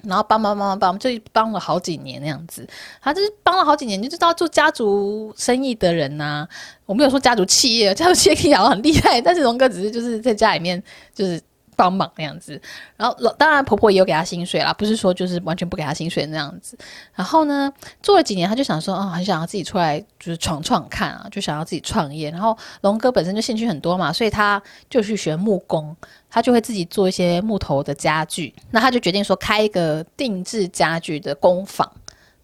[0.03, 2.67] 然后帮帮帮帮帮，就帮了好几年那样子。
[3.01, 6.45] 他就是帮了好几年，就知道做家族生意的人呐、
[6.85, 10.83] 我没有说家族企业，家族企业可以讲很厉害，但是龙哥只是就是在家里面
[11.15, 11.41] 就是。
[11.83, 12.61] 帮忙那样子，
[12.97, 16.79] 然后老当然婆婆也有给他薪水啦，不是说就是完全不给他薪水那样子。
[17.13, 22.31] 然后呢，做了几年，他就想说啊、哦，很想要自己出来就是闯闯看啊，就想要自己创业。
[22.31, 25.97] 然后龙哥本身就兴趣很多嘛，所以他就去学木工，
[26.31, 28.55] 他就会自己做一些木头的家具。
[28.71, 31.91] 那他就决定说开一个定制家具的工坊，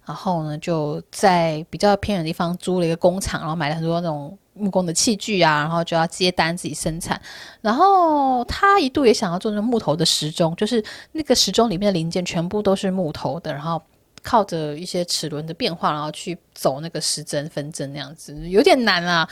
[0.05, 4.37] 然后呢就在比较偏远的地方租了一个工厂，然后买了很多那种。
[4.59, 7.21] 木工的器具啊，然后就要接单自己生产。
[7.61, 13.81] 然后他一度也想要做那木头的时钟，就是那个时钟里面的零件全部都是木头的，然后
[14.29, 19.27] 靠着一些齿轮的变化，然后去走那个时针分针那样子，有点难啊。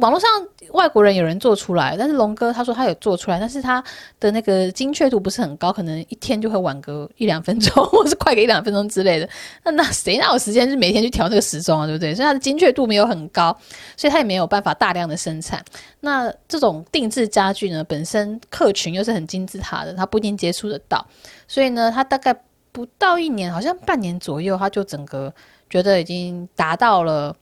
[0.00, 0.28] 网络上
[0.72, 3.80] 外国人有人做出来，但是龙哥他说他有做出来，但是他
[4.18, 9.28] 的那个精确度不是很高，可能一天就会晚个一两分钟，或是快个一两分钟之类的。
[9.62, 12.12] 那那谁哪有时间就每天去调那个时钟啊，对不对？
[12.12, 13.56] 所以他的精确度没有很高，
[13.96, 15.64] 所以他也没有办法大量的生产。
[16.00, 21.06] 那这种定制家具呢，本身客群又是很金字塔的，他不一定接触得到，
[21.46, 22.34] 所以呢，他大概
[22.74, 25.32] 不到一年，好像半年左右，他就整个
[25.70, 27.36] 觉得已经达到了。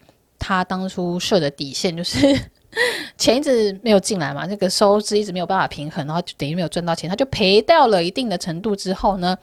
[0.44, 2.18] 他当初设的底线就是
[3.18, 9.36] 钱一直没有进来嘛，那个收支一直没有办法平衡，然后就等于没有赚到钱，他就赔掉了一定的程度之后呢，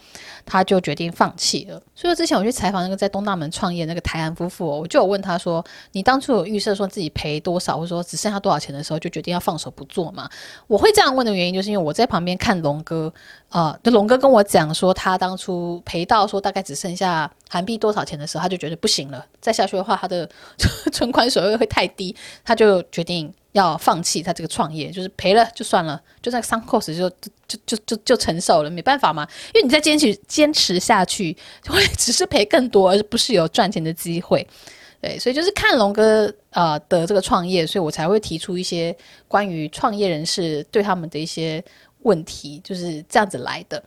[0.46, 1.82] 他就决定放弃了。
[1.94, 5.64] 所以之前我去采访那个在东大门创业那个台湾夫妇，我就有问他说
[5.94, 10.28] ：“你当初有预设说自己赔多少，或者说只剩下多少钱的时候，就决定要放手不做嘛？”
[10.68, 13.14] 我会这样问的原因，就是因为我在旁边看龙哥。
[13.50, 20.30] 啊，就龙哥跟我讲说，他当初赔到说大概只剩下韩币多少钱的时候，他就觉得不行了，再下去的话，他的
[20.94, 27.10] 存款水位会太低，他就决定要放弃他这个创业，就是赔了就算了，就在三 cos 就
[27.48, 34.48] 就就就就承受了，没办法嘛，因为你再坚持坚持下去，就会 只是赔更多，而不是有赚钱的机会。
[35.02, 38.96] 对，所以就是看龙哥啊、的这个创业，所以我才会提出一些
[39.28, 41.64] 关于创业人士对他们的一些。
[42.04, 43.84] 问题就是这样子来的，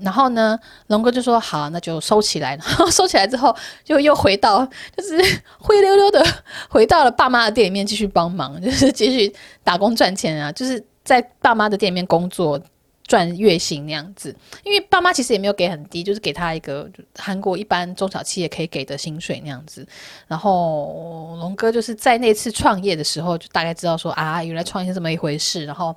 [0.00, 0.58] 然后呢，
[0.88, 2.56] 龙哥就说好，那就收起来。
[2.56, 4.66] 然 后收起来之后，就又回到，
[4.96, 5.16] 就是
[5.58, 6.24] 灰溜溜的
[6.68, 12.60] 回到了爸妈的店里面继续帮忙， 就是继续打工赚钱啊，就是在爸妈的店里面工作
[13.06, 14.34] 赚月薪那样子。
[14.64, 19.86] 因为爸妈其实也没有给很低，就是给他一个韩国一般中小企业可以给的薪水那样子。
[20.26, 25.64] 然后龙哥就是在那次创业的时候，就大概知道说啊，原来创业是这么一回事。
[25.64, 25.96] 然后。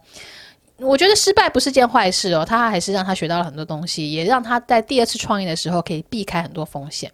[0.82, 7.12] 我觉得失败不是件坏事哦，他还是让他学到了很多东西，也让他在第二次创业的时候可以避开很多风险。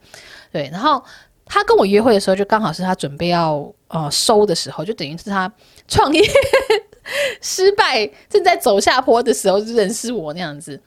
[0.50, 1.02] 对，然后
[1.44, 5.52] 他跟我约会的时候，就刚好是他准备要呃收的时候，就等于是他
[5.86, 6.22] 创业
[7.42, 10.80] 失败正在走下坡的时候，就认识我那样子。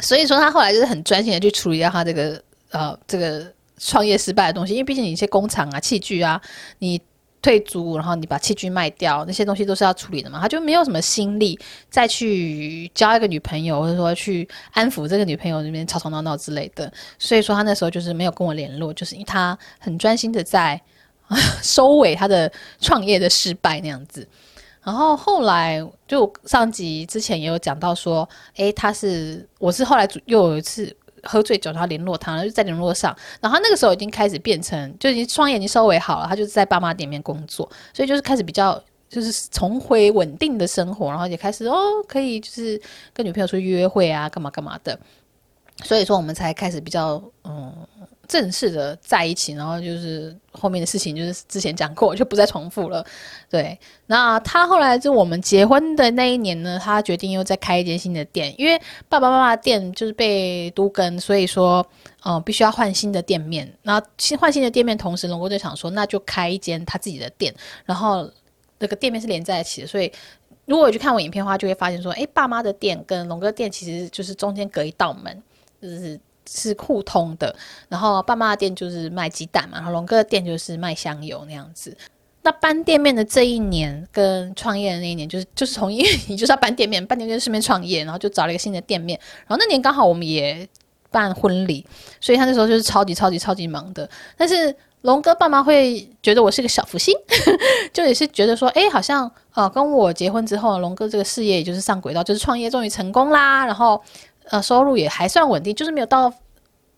[0.00, 6.40] 所以说他后来就是很专心的去处理掉他这个呃这个创业失败的东西，因为毕竟你一些工厂啊、器具啊，
[6.78, 7.00] 你。
[7.44, 11.58] 退租，然后你把器具卖掉，那些东西都是要处理的嘛，他就没有什么心力
[11.90, 16.90] 再去交一个女朋友，或者说去安抚这个女朋友那边吵吵闹闹之类的。
[17.18, 20.80] 所以说他那时候就是没有跟我联络，就是因为他很专心的在
[21.60, 24.26] 收尾他的创业的失败那样子。
[24.82, 28.26] 然后后来就上集之前也有讲到说，
[28.56, 30.96] 诶，他是我是后来又有一次。
[31.24, 42.80] 喝醉酒，然后联络他，然后就在联络上，然后那个时候已经开始变成，就已经双眼已经收尾好了，他就是在爸妈店面工作，所以就是开始比较就是重回稳定的生活，然后也开始哦可以就是
[43.12, 44.98] 跟女朋友出去约会啊，干嘛干嘛的，
[45.82, 47.74] 所以说我们才开始比较嗯。
[48.28, 53.04] 正式的在一起，然后就是后面的事情，就是之前讲过，就不再重复了。
[53.48, 61.86] 对，那他后来就我们结婚的那一年呢，他决定又再开一间新的店，因为爸爸妈妈的店就是被都跟，所以说，
[62.24, 63.72] 嗯、必须要换新的店面。
[63.82, 67.54] 那新换新的店面，同时龙哥就想说，那就开一间他自己的店，
[67.84, 68.30] 然后
[68.78, 69.86] 那个店面是连在一起的。
[69.86, 70.10] 所以，
[70.66, 75.42] 如果有去看我影片的话，就会发现说，诶，爸妈的店跟龙哥店其实就是中间隔一道门，
[75.80, 76.20] 就是。
[76.50, 77.54] 是互通的，
[77.88, 81.96] 然后爸妈的店就是卖鸡蛋嘛，然后龙哥的店就是卖香油那样子。
[82.42, 89.18] 那搬店面的这一年跟创业的那一年，就是就是从因为你就是要搬店面，搬店面顺便创业，然后就找了一个新的店面。
[89.46, 90.68] 然后那年刚好我们也
[91.10, 91.86] 办婚礼，
[92.20, 94.06] 所以他那时候就是超级超级超级忙的。
[94.36, 97.14] 但是龙哥爸妈会觉得我是个小福星，
[97.94, 103.98] 就也是觉得说，哎，好像呃跟我结婚之后，龙哥这个事业也就是上轨道，就是创业终于成功啦，然后。
[104.50, 106.32] 呃，收入也还算稳定，就是没有到，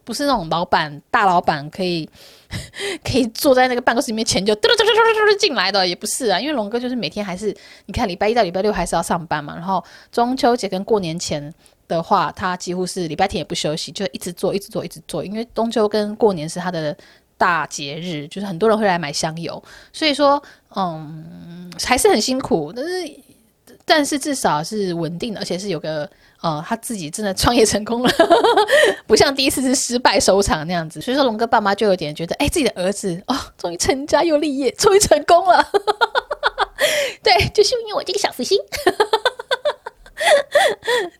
[0.05, 2.09] 不是那种老板大老板可以
[3.05, 11.53] 可以坐在那个办公室里面钱就嘟嘟嘟嘟嘟嘟进来的，也不是啊，因为龙哥就是每天还是你看礼拜一到礼拜六还是要上班嘛，然后中秋节跟过年前
[11.89, 16.97] 的话，他几乎是礼拜天也不休息，就一直做一直做一直做，因为中秋跟过年是他的
[17.39, 20.43] 大节日，就是很多人会来买香油，所以说
[20.75, 23.21] 嗯还是很辛苦，但是
[23.85, 26.11] 但是至少是稳定的，而且是有个。
[26.47, 28.11] 哦，他自己真的创业成功了，
[29.05, 31.01] 不像第一次是失败收场那样子。
[31.01, 35.69] 所以说，龙哥爸妈就有点觉得，哎，自己的儿子哦，终于成家又立业，终于成功了。
[37.21, 38.57] 对，就是因为我这个小福星。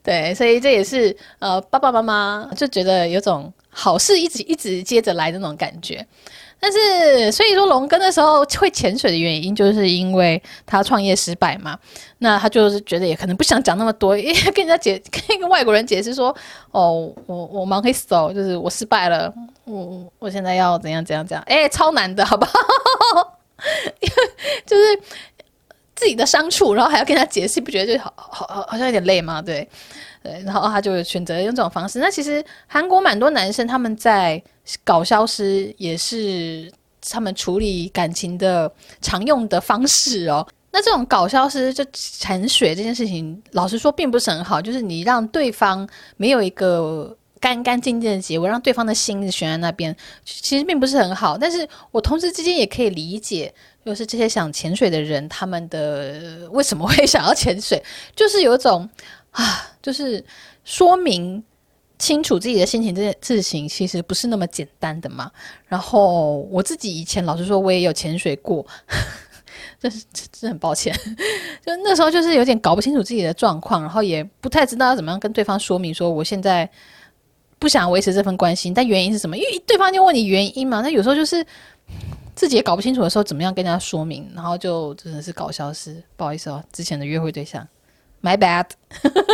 [0.01, 6.07] 对，所以这也是呃，爸爸妈妈就觉得有种好事一直一直接着来的那种感觉。
[6.59, 11.77] 但是，所以说龙哥那时候会潜水的原因，就是因为他创业失败嘛。
[12.19, 16.35] 那他就是觉得也可能不想讲那么多， 因为跟人家解跟一个外国人解释说，
[16.71, 19.31] 哦，我我忙黑死哦，就是我失败了，
[19.65, 21.43] 我我现在要怎样怎样怎样？
[21.45, 22.51] 哎、超难的，好不好？
[24.65, 24.83] 就是
[25.95, 29.41] 自己的伤处，然后还要跟他解释，不觉得就好好好好像有点累吗？
[29.41, 29.67] 对
[30.23, 31.99] 对，然后他就选择用这种方式。
[31.99, 34.41] 那其实韩国蛮多男生他们在
[34.83, 40.47] 搞消失，也是他们处理感情的常用的方式哦。
[40.71, 45.87] 那这种搞消失就潜水这件事情，老实说并不是很好，就是你让对方
[46.17, 47.15] 没有一个。
[47.39, 49.95] 干干净净的结尾，让对方的心悬在那边，
[50.25, 51.37] 其实并不是很好。
[51.37, 53.53] 但是我同时之间也可以理解，
[53.85, 57.79] 就是这些想潜水的人，他们的为什么会想要潜水，
[58.15, 58.89] 就是有一种
[59.29, 60.25] 啊，就是
[60.65, 61.41] 说明
[61.99, 65.31] 清楚自己的心情这件事情，其实不是那么简单的嘛。
[65.67, 68.65] 然后我自己以前老实说，我也有潜水过，
[69.79, 70.95] 这是真很抱歉，
[71.65, 76.69] 就那时候就是有点搞不清楚自己的状况，然后也不太知道要怎么样跟对方说明，说我现在。
[77.59, 79.35] 不想维持这份关系，但原因是什么？
[79.35, 80.81] 因为对方就问你原因嘛。
[80.81, 81.43] 那有时候就是
[82.35, 84.31] 自己也搞不清楚的时候，怎么样跟人家说明？
[84.35, 87.67] 然后就真的是搞消失，不好意思哦，之前的约会对象
[88.21, 88.67] ，my bad。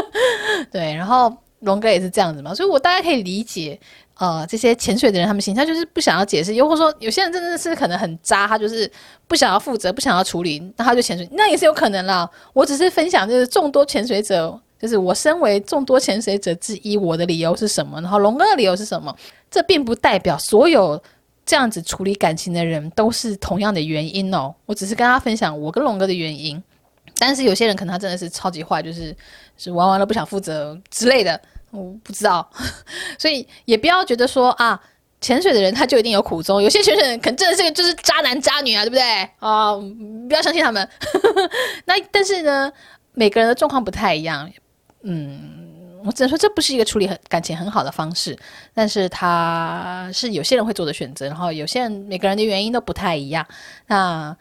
[0.71, 3.79] 对，然后龙哥也是这样子嘛，所以我大概可以理解，
[4.17, 8.89] 呃，这些潜水的人他们心态就是不想要解释，又或者说有些人真的是可能很渣，他就是
[9.27, 12.29] 不想要负责，不想要处理，那他就潜水，那也是有可能啦。
[12.53, 14.59] 我只是分享，就是众多潜水者。
[14.79, 18.01] 就是我身为众多潜水者之一，我的理由是什么？
[18.01, 19.15] 然后龙哥的理由是什么？
[19.49, 21.01] 这并不代表所有
[21.45, 24.53] 这样子处理感情的人都是同样的原因哦。
[24.65, 26.61] 我只是跟他分享我跟龙哥的原因，
[27.17, 29.15] 但是有些人可能他真的是超级坏，就是
[29.55, 31.39] 是完完了不想负责之类的，
[31.73, 32.49] 我不知道。
[33.19, 34.79] 所以也不要觉得说啊，
[35.19, 39.03] 潜水的人他就一定有苦衷，有些潜水可能真的是个就是渣男渣女啊，对不对？
[39.39, 40.87] 啊，不要相信他们。
[41.85, 42.71] 那但是呢，
[43.13, 44.49] 每个人的状况不太一样。
[45.01, 48.37] 嗯，我只能说这不是一个处理很感情很好的方式，
[48.73, 53.45] 但是他是有些人会做的选择，然后有些人每个人的原因都不太一样。
[53.87, 54.35] 那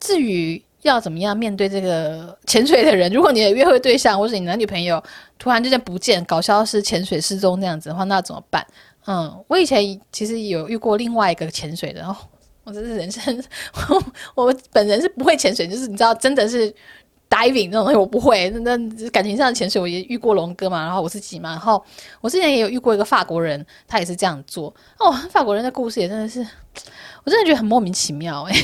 [0.00, 5.02] 至于要怎么样面对这个潜水的人， 如果你的约会对象或是你男女朋友
[5.38, 8.66] 突然之间不见、搞消失、潜水失踪这样子的话，那怎么办？
[9.06, 12.16] 嗯，我以前其实有遇过另外一个潜水的，哦
[12.64, 13.44] 我真是人生，
[13.88, 14.02] 我，
[14.46, 16.74] 我本人是不会潜水，就是你知道，真的是。
[17.30, 21.84] diving 那种东西我不会，那那感情上的潜水我也遇过龙哥嘛，然后我自己嘛，然后
[22.22, 25.12] 我之前也有遇过一个法国人，他也是这样做哦。
[25.30, 26.40] 法国人的故事也真的是，
[27.24, 28.54] 我真的觉得很莫名其妙哎。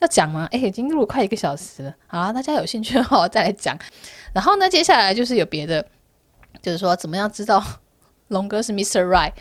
[0.00, 0.48] 要讲吗？
[0.50, 3.78] 哎，已经录了快一个小时了，好，大家有兴趣的话我再来讲。
[4.32, 5.84] 然后呢，接下来就是有别的，
[6.62, 7.62] 就是说怎么样知道
[8.28, 9.04] 龙哥是 Mr.
[9.06, 9.32] Right。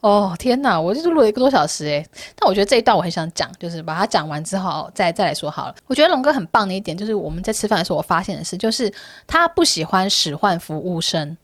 [0.00, 2.04] 哦天哪，我就是录了一个多小时诶，
[2.34, 5.74] 但我觉得这一段我很想讲，就是把它讲完之后再再来说好了。
[5.86, 8.92] 我觉得龙哥很棒的一点就是我们在吃饭的时候，我发现的是，就是
[9.28, 11.36] 他不喜欢使唤服务生。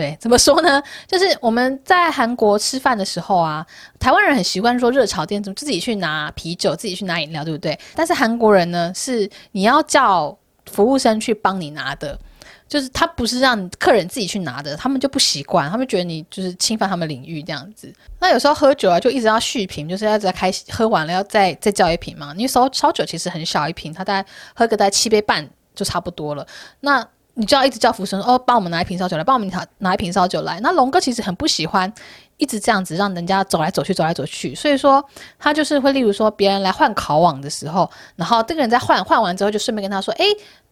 [0.00, 0.82] 对，怎么说呢？
[1.06, 3.66] 就是我们在韩国吃饭的时候啊，
[3.98, 7.78] 台湾人很习惯说热炒店，怎么自己去拿啤酒，自己去拿饮料，对不对？
[7.94, 10.34] 但是韩国人呢，是你要叫
[10.72, 12.18] 服务生去帮你拿的。
[12.66, 17.92] 就是他不是让客人自己去拿的，他们就不习惯，他们觉得你就是侵犯他们领域这样子。
[18.20, 22.32] 那有时候喝酒啊，就一直要续瓶，就是要再开喝完了要再再叫一瓶嘛。
[22.36, 26.46] 因为烧烧酒其实很小一瓶，他大概喝个大概七杯半就差不多了。
[26.78, 27.04] 那
[27.34, 30.58] 你就要一直叫服务生哦，帮我们拿一瓶烧酒来，帮我们拿拿一瓶烧酒来。
[30.60, 31.92] 那龙哥其实很不喜欢
[32.36, 35.04] 一直这样子让人家走来走去走来走去，所以说
[35.38, 40.24] 他就是会例如说别人来换烤网的时候，然后这个人在换换完之后就顺便跟他说，哎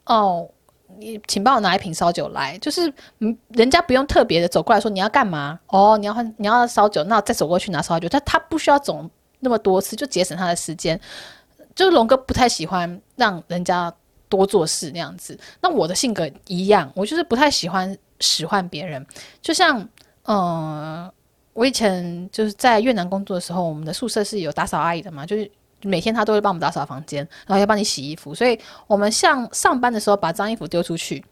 [0.07, 0.49] 哦。
[1.01, 9.09] 你请帮我拿一瓶烧酒来，就是嗯，人家不用特别的走过来说你要干嘛哦，你要换你要烧酒，那再走过去拿烧酒，他他不需要走
[9.41, 10.99] 那么多次，就节省他的时间。
[11.77, 13.93] 就是龙哥不太喜欢让人家
[14.29, 19.05] 多做事那样子，那我的性格一样，我就是不太喜欢使唤别人。
[19.43, 19.87] 就像
[20.24, 21.11] 嗯、
[21.53, 25.51] 我以前就是在越南工作的时候，我们的宿舍是有打扫阿姨的嘛，就是。
[25.83, 28.59] 每天她都会帮我们打扫房间，然后要帮你洗衣服，所以
[28.89, 31.24] 我们像上班的时候把脏衣服丢出去，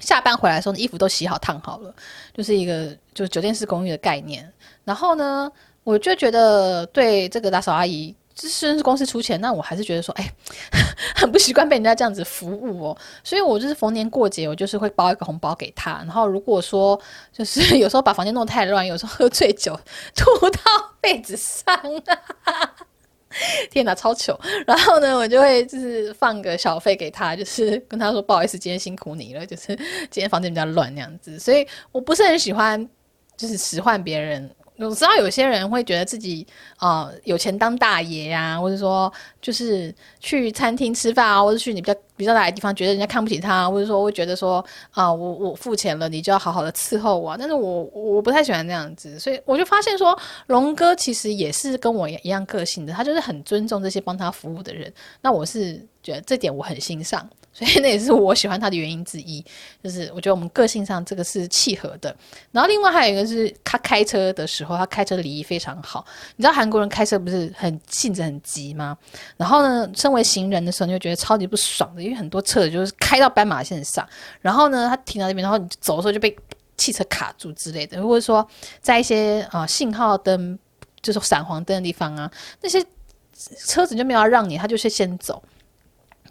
[0.00, 1.94] 下班回来的时候衣服都洗好烫好了，
[2.32, 4.50] 就是一个就是酒店式公寓的概念。
[4.84, 5.52] 然后呢，
[5.84, 10.30] 我就觉得对这个打扫阿姨，虽然是公司出钱，那我还是觉得说，哎，
[11.16, 12.98] 很不习惯被人家这样子服务哦。
[13.24, 15.92] 所以我就是逢年过节，我就是会包一个红包给他。
[15.98, 17.00] 然后如果说
[17.32, 19.78] 就是有时候把房间弄太乱，有时候喝醉酒
[20.14, 20.60] 吐到
[21.00, 21.64] 被子上。
[23.70, 24.38] 天哪，超糗！
[24.66, 29.76] 然后呢，我就会就是放个小费给他，就是跟他说不好意思，今天辛苦你了，就是
[30.10, 31.38] 今天房间比较乱那样子。
[31.38, 32.88] 所以我不是很喜欢
[33.36, 36.46] 就是使唤别人，我知道有些人会觉得自己
[36.76, 47.36] 啊、有钱当大爷呀、啊，或者说就是去餐厅吃饭啊，或者去你比较比较大的地方，觉得人家看不起他，或者说会觉得说啊、我我付钱了，你就要好好的伺候我。
[47.38, 50.18] 但是我我不太喜欢那样子，所以我就发现说，
[50.48, 54.92] 龙哥其实也是跟我一样个性的，他就是很尊重这些帮他服务的人。
[55.22, 57.28] 那我是觉得这点我很欣赏。
[57.56, 59.42] 所以那也是我喜欢他的原因之一，
[59.82, 62.14] 就是我觉得我们个性上这个是契合的。
[62.52, 66.04] 然后另外还有一个是他开车的时候，他开车的礼仪非常好。
[66.36, 68.94] 你知道韩国人开车不是很性子很急吗？
[69.38, 74.06] 然后呢，身为行人的时候，你就觉得超级不爽的，因为很多车子就是开到斑马线上，
[74.42, 76.36] 然后呢，他停到那边，然后你走的时候就被
[76.76, 78.46] 汽车卡住之类的，或者说
[78.82, 80.58] 在一些啊、信号灯
[81.00, 82.30] 就是闪黄灯的地方啊，
[82.60, 82.84] 那些
[83.66, 85.42] 车子就没有要让你，他就是先走。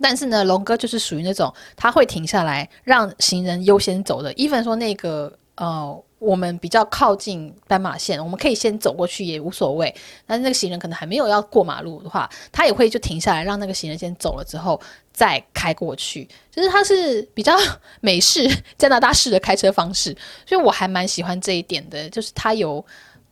[0.01, 4.33] 但是呢，龙哥就是属于那种他会停下来让行人优先走的。
[4.33, 9.93] even 说那个呃，我们比较靠近斑马线，我们可以先走过去也无所谓。
[10.25, 14.79] 但是那个行人可能还没有要过马路的话，他也会就停下来让那个行人先走了之后
[15.13, 16.27] 再开过去。
[16.51, 17.55] 就是他是比较
[18.01, 18.45] 美式
[18.77, 20.15] 加拿大式的开车方式，
[20.45, 22.09] 所以我还蛮喜欢这一点的。
[22.09, 22.85] 就是他有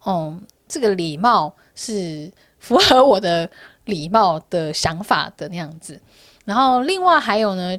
[0.06, 3.50] 嗯，这个礼貌是符合我的
[3.84, 6.00] 礼貌的想法的那样子。
[6.46, 7.78] 然后另外还有呢，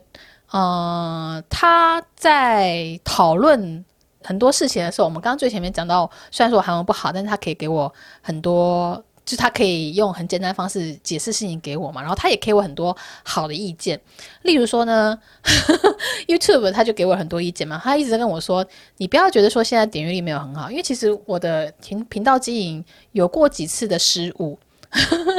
[0.51, 3.85] 呃，他在讨论
[4.23, 7.93] 很多事情的时候，我们刚刚最前面讲到，虽然说我韩文不好，但是他可以给我
[8.23, 12.01] 很多，就他可以用很简单的方式解释事情给我嘛。
[12.01, 14.01] 然后他也给我很多好的意见，
[14.43, 15.19] 例如说呢，
[16.27, 18.65] YouTube 他就给我很多意见嘛，他一直在跟我说，
[18.97, 24.59] 你不要觉得说现在点阅率没有很好，因为其实我的频频道经营有过几次的失误，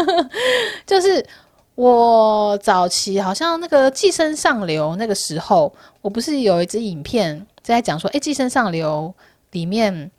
[0.86, 1.26] 就是。
[1.76, 9.13] 我早期好像那个《寄生上流》那个时候，我不是有一支影片在讲说，诶，《寄生上流》
[9.51, 10.09] 里面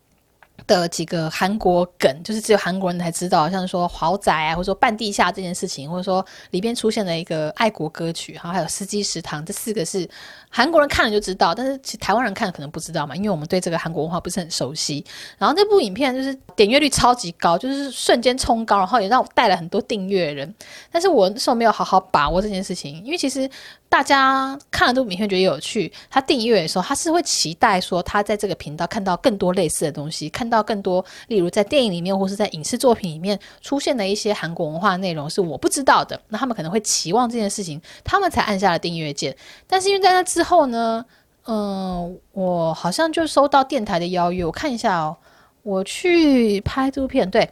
[0.67, 10.09] 的几个韩国梗，就是只有韩国人才知道，像说豪宅啊，或者说半地下这件事情，或者说里边出现了一个爱国歌曲，然后还有司机食堂，这四个是。
[10.49, 15.05] 韩国人看了就知道，但是其实台湾人看了可能不知道嘛，因为我们对这个韩国文化不是很熟悉。
[15.37, 20.55] 然后那部影片就是点阅率超级高，就是瞬间冲高，然后也让我带了很多订阅人。
[20.91, 23.47] 但是我那时候没有好好把握这件事情，因为其实
[23.89, 39.35] 大家看了这部影片觉得有趣，他订阅的时候他是会期待说他在这个频道看到更多类似的东西，看到更多例如在电影里面或是在影视作品里面出现的一些韩国文化内容是我不知道的，那他们可能会期望这件事情，他们才按下了订阅键。
[39.67, 40.67] 但是因为在那之后。
[40.67, 41.05] 呢，
[41.47, 45.17] 嗯、我好像就收到电台的邀约，我看一下哦，
[45.63, 47.49] 我去拍这部片，对，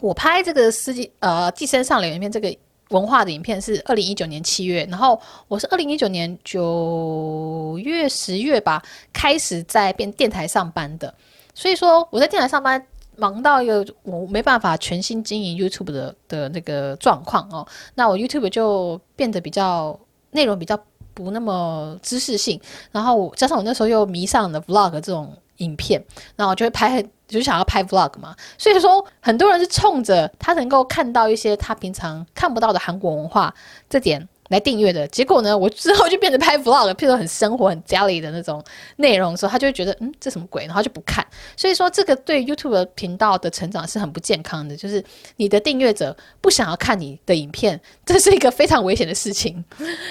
[0.00, 2.52] 我拍这个司机呃《寄生上流》里面这个
[2.90, 8.82] 文化的影片是二零一九年七月，然后我是二零一九年九月十月吧
[9.12, 11.12] 开始在变电台上班的，
[11.54, 12.84] 所以说我在电台上班
[13.16, 19.98] 忙到一个我没办法全心经营 YouTube 的的那个状况哦，那我 YouTube 就变得比较
[20.30, 20.78] 内容比较。
[21.16, 22.60] 不那么知识性，
[22.90, 26.02] 然后加上我那时候又迷上了 vlog 这种影片，
[26.36, 28.34] 然后我就会拍，就想要拍 vlog 嘛。
[28.58, 33.54] 所以说，很多人是冲着他能够看到一些他平常看不到的韩国文化
[33.88, 35.06] 这点来订阅的。
[35.08, 38.62] 结果呢，我之后就变成拍 vlog，譬如很生活、很家里的那种
[38.96, 41.26] 内容的时候，他就会觉得嗯，这什么鬼，然后就不看。
[41.56, 45.02] 所以说，这个对 YouTube 频道的成长是很不健康的，就是
[45.36, 49.64] 你的订阅者不想要看你的影片，这是一个非常危险的事情。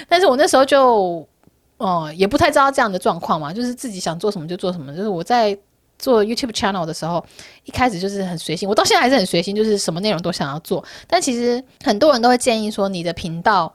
[0.08, 1.26] 但是我那时候就，
[1.76, 4.94] 哦、也不太知道这样的状况嘛，就是自己想做什么就做什么。
[4.94, 5.56] 就是我在
[5.98, 7.24] 做 YouTube channel 的时候，
[7.64, 10.84] 一开始就是很随心，我到现在还是很随心，就是什么内容都想要做。
[11.06, 13.74] 但其实很多人都会建议说，你的频道。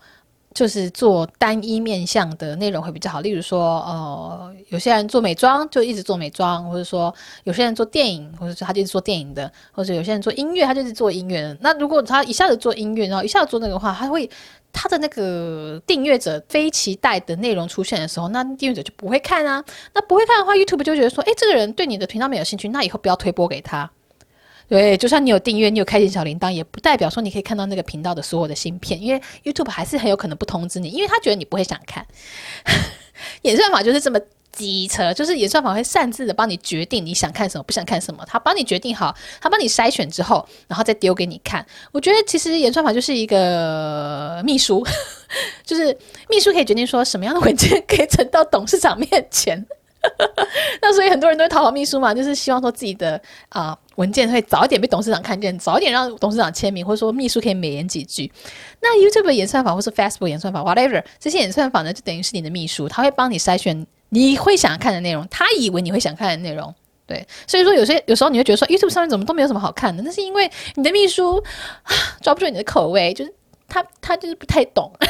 [0.53, 11.57] 就是做单一面向的内容会比较好，例如说，呃，有些人做美妆就一直做美妆，或者说有些人做电影，或者说他就是做电影的，或者有些人做音乐，他就是做音乐的。
[11.61, 14.29] 那如果他一下子做音乐，然后一下子做那个的话，他会
[14.73, 19.63] 他的那个订阅者非期待的内容出现的时候，那订阅者就不会看啊。
[19.93, 23.89] 那不会看的话，YouTube 就觉得说，诶，这个人对你的频道没有兴趣，那以后不要推播给他。
[24.69, 32.05] 对，就算你有订阅，你有开启小铃铛，也不代表说你可以看到那个频道的所有的新片，因为 YouTube 还是很有可能不通知你，因为他觉得你不会想看。
[33.41, 34.19] 演算法就是这么
[34.51, 41.65] 机车，就是演算法会擅自的帮你决定你想看什么，不想看什么，他帮你决定好，他帮你筛选之后，然后再丢给你看。
[41.91, 44.85] 我觉得其实演算法就是一个秘书，
[45.65, 45.97] 就是
[46.29, 49.65] 秘书可以决定说什么样的文件 可以呈到董事长面前。
[50.81, 58.31] 那所以很多人都会讨好秘书嘛，就是希望说自己的啊、文件会早一点被董事长看见，早一点让董事长签名，或者说秘书可以美言几句。
[58.81, 66.73] 那 YouTube 的演算法或是 Facebook 演算法，whatever 这些演算法呢，就等于是你的秘书，他会帮你筛选你会想看的内容，他以为你会想看的内容，
[67.05, 71.43] 对，所以说有些有时候你会觉得说 YouTube 上面怎么都没有什么好看的，那是因为你的秘书
[72.21, 73.33] 抓不住你的口味，就是
[73.67, 74.91] 他他就是不太懂。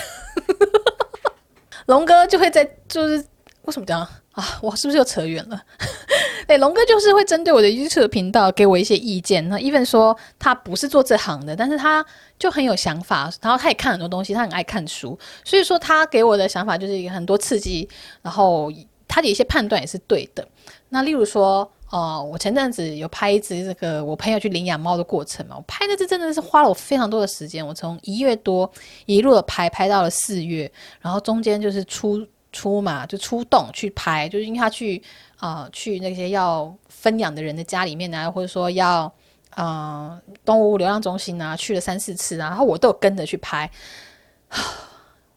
[1.87, 3.17] 龙哥就会在就是
[3.63, 4.07] 为什么这样
[4.39, 4.59] 啊？
[4.61, 5.61] 我是不是又扯远了？
[6.47, 9.47] 对，龙哥就是会针对我的 YouTube 频道给我一些意见。
[9.49, 12.03] 那 even 说他不是做这行的，但是他
[12.37, 17.87] 就很有想法，然后他也看很多东西，他很爱看书，所以说他给我的想法就是很多刺激，
[18.21, 18.71] 然后
[19.07, 20.47] 他的一些判断也是对的。
[20.89, 21.69] 那例如说。
[21.91, 28.71] 哦，我前阵子有拍一支这个我朋友去领养猫的过程嘛，我拍那支真的是花了我非常多的时间，我从一月多
[29.07, 30.71] 一路的拍拍到了四月，
[31.01, 35.01] 然后中间就是出出嘛，就出动去拍，就是因为他去
[35.37, 39.03] 啊、去那些要分养的人的家里面啊，或者说要
[39.51, 43.69] 啊、呃、动物流浪中心啊，去了三四次啊，然后我都有跟着去拍，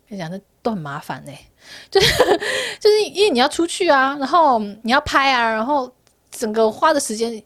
[0.08, 1.32] 跟你讲，那都很麻烦呢、
[1.90, 2.24] 就是
[2.80, 5.92] 就是因为你要出去啊，然后你要拍啊，然后。
[6.34, 7.42] 整个花的时间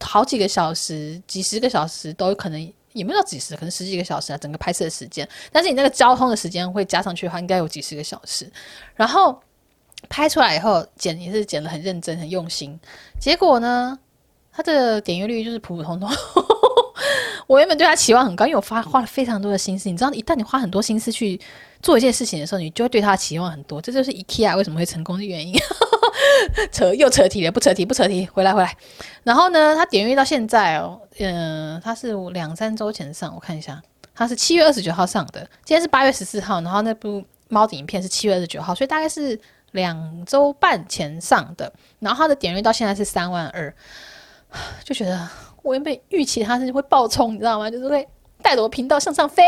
[0.00, 4.38] 好几个小时，几十个小时都有可能，也没有到几十，可能十几个小时啊。
[4.38, 8.50] 整个拍摄的时间，但是你那个交通的时间会加上去的话，应该有几十个小时。
[8.94, 9.40] 然后
[10.08, 12.78] 拍出来以后剪也是剪的很认真、很用心。
[13.20, 13.98] 结果呢，
[14.52, 16.08] 它的点阅率就是普普通通。
[17.46, 19.88] 我原本对他期望很高，因为我花花了非常多的心思。
[19.88, 21.40] 你知道，一旦你花很多心思去
[21.82, 23.80] 做一件事情的时候，你就会对他期望很多。
[23.80, 25.54] 这就是 IKEA 为什么会成功的原因。
[26.72, 28.76] 扯又扯题了，不扯题不扯题，回来回来。
[29.22, 33.80] 然后呢，他点阅到现在哦，嗯、呃，他是两三周前上，我看一下，
[34.14, 39.38] 他是七月二十九号上的，今天是八月十四号，然后那部猫的影片是七月二十九号，所以大概是
[39.72, 41.70] 两周半前上的。
[41.98, 43.72] 然后他的点阅到现在是三万二，
[44.82, 45.28] 就觉得
[45.62, 47.70] 我原本预期他是会爆冲，你知道吗？
[47.70, 48.06] 就是会。
[48.40, 49.42] 带着我频道向上飞，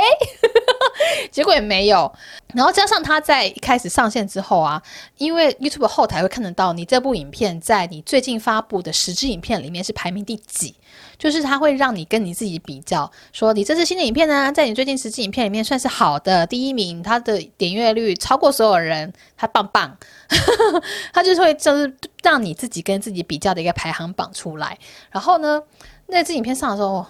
[1.31, 2.11] 结果也没有。
[2.55, 4.83] 然后加上他在一开始上线之后啊，
[5.17, 10.77] 因为 YouTube 后台会看得到你这部影片在你最近发布的十支影片里面是排名第几，
[11.19, 19.97] 就是他会让你跟你自己比较，说你这支新的影片呢，在你最近十支影片里面算是好的第一名，它的点阅率超过所有人，它棒棒。
[21.13, 24.79] 他就是会就是让你自己跟自己比较的一个排行榜出来。
[25.11, 25.63] 然后呢，
[26.07, 27.07] 那支影片上的时候。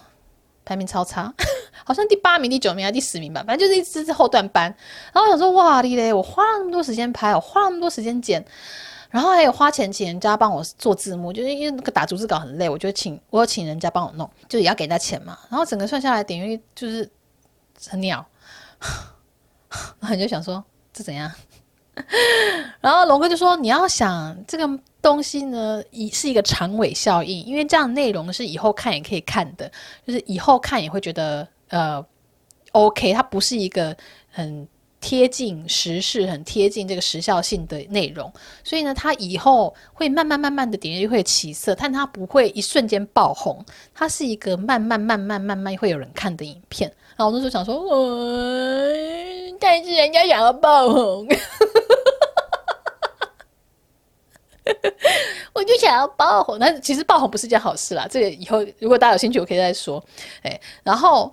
[0.65, 1.35] 排名超差，
[1.85, 4.65] 好像第八名、第九名还第十名吧，反正就是一直是后段班。
[5.13, 8.45] 然后我想说，哇哩嘞，我花了那么多时间拍，我花了那么多时间剪，
[9.11, 15.39] 然后还有花钱请人家帮我做字幕，就是因为那个打逐字稿很累，我就请我请人家帮我弄，就也要给他钱嘛。
[15.49, 17.11] 然后整个算下来，点阅率就是
[17.89, 18.25] 很鸟。
[20.01, 20.63] 然后你就想说，
[20.93, 21.31] 这怎样？
[22.81, 24.67] 然后龙哥就说：“你要想这个
[25.03, 29.71] 东西呢，一是一个长尾效应，因为这样内容是以后看也可以看的，
[30.07, 32.05] 就是以后看也会觉得呃
[32.73, 33.97] OK，它不是一个
[34.31, 34.69] 很
[35.01, 43.65] 贴近时事、很贴近这个时效性的内容，所以呢，它以后会慢慢慢慢的点击率会起色，但它不会一瞬间爆红，
[43.95, 46.89] 它是一个慢慢慢慢慢慢会有人看的影片。
[47.17, 48.93] 然后我那时候想说，呃，
[49.59, 51.27] 但是人家想要爆红。
[55.53, 58.07] ”我就想要爆红，但其实爆红不是件好事啦。
[58.09, 60.03] 这个以后如果大家有兴趣，我可以再说。
[60.43, 61.33] 哎，然后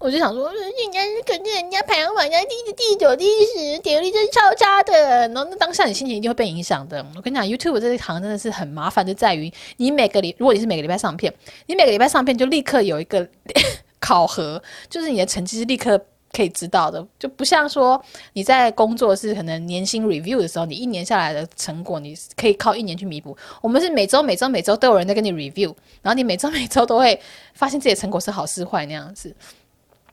[0.00, 5.28] 我就想说，人家可是人家排行榜，人家第第九、第十，体力真超差的。
[5.28, 7.04] 然后那当下你心情一定会被影响的。
[7.14, 11.30] 我跟你讲，YouTube 这一行真的是很麻烦，就在于你每个礼，如果你是每个礼拜上片，
[11.66, 13.28] 你每个礼拜上片就立刻有一个
[14.00, 16.00] 考核，就是你的成绩是立刻。
[16.32, 18.00] 可以知道的，就不像说
[18.34, 23.36] 你在工作是可能年薪 review 的时候，你一年下来的成果，你可以靠一年去弥补。
[23.60, 27.20] 我们是每周、每周、每周都有人在跟你 review，然后你每周、每周都会
[27.52, 29.34] 发现自己的成果是好是坏那样子。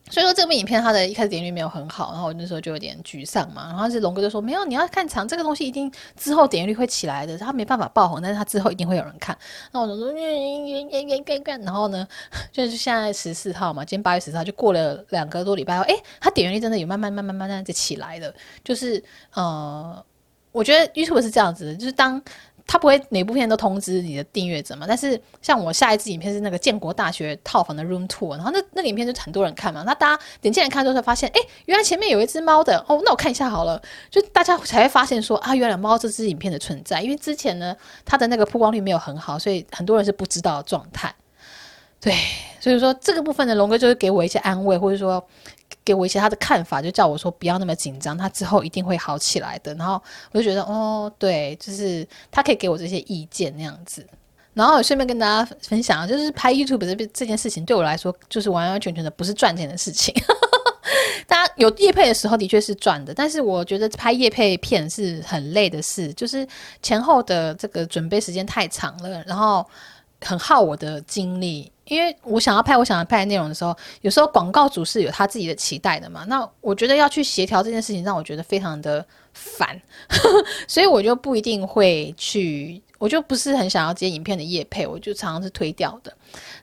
[0.09, 3.67] 所以说这部影片它的一开始点率没有很好，然后我那时候就有点沮丧嘛。
[3.67, 9.37] 然后是龙哥就说没有，你要看长，这个东西一定之后点率会起来的，它没办法爆红，但是它之后一定会有人看。
[9.71, 10.11] 那我就说，
[11.63, 12.07] 然后呢，
[12.51, 18.33] 就是现在十四号嘛，今天八月十四号，就过了两个多礼拜后，诶，它点击率真的有慢慢慢慢慢慢就起来了。
[18.63, 19.03] 就是
[19.33, 20.03] 呃，
[20.51, 22.21] 我觉得 YouTube 是这样子的，就是当。
[22.67, 24.85] 他不会每部片都通知你的订阅者嘛？
[24.85, 29.83] 但是像我下一支影片是那个建国大学套房的 room tour，然后那那个影片就很多人看嘛。
[29.85, 33.81] 那大家点进来看之后，会发现，哎，原来前面有一只猫的哦，那我看一下好了。
[34.09, 41.15] 就大家才会发现说啊，原来猫这支影片的存在，因为之前呢，它的那个曝光率没有很好，所以很多人是不知道的状态。
[42.01, 42.13] 对，
[42.59, 45.25] 所以说这个部分的龙哥就是给我一些安慰，或者说。
[45.83, 49.73] 给我一些他的看法，就叫我说不要那么紧张，他之后一定会好起来的。
[49.75, 50.01] 然后
[50.31, 54.05] 我就觉得，哦，对，就是他可以给我这些意见那样子。
[54.53, 60.13] 然后顺便跟大家分享，就是拍 YouTube 这这件事情对我来说，就是完完全全的不是赚钱的事情。
[61.27, 66.47] 大家有业配的时候的确是赚的，但是我觉得拍业配片是很累的事，就是
[66.81, 69.65] 前后的这个准备时间太长了，然后
[70.21, 71.71] 很耗我的精力。
[71.87, 76.25] 因为我想要拍我想要拍的内容的时候，有时候广告主是有他自己的期待的嘛。
[76.27, 79.81] 那我觉得要去协调这件事情，让我觉得非常的烦，
[80.67, 86.13] 所以我就不一定会去，我就不是很想要接影片的业配，我就常常是推掉的。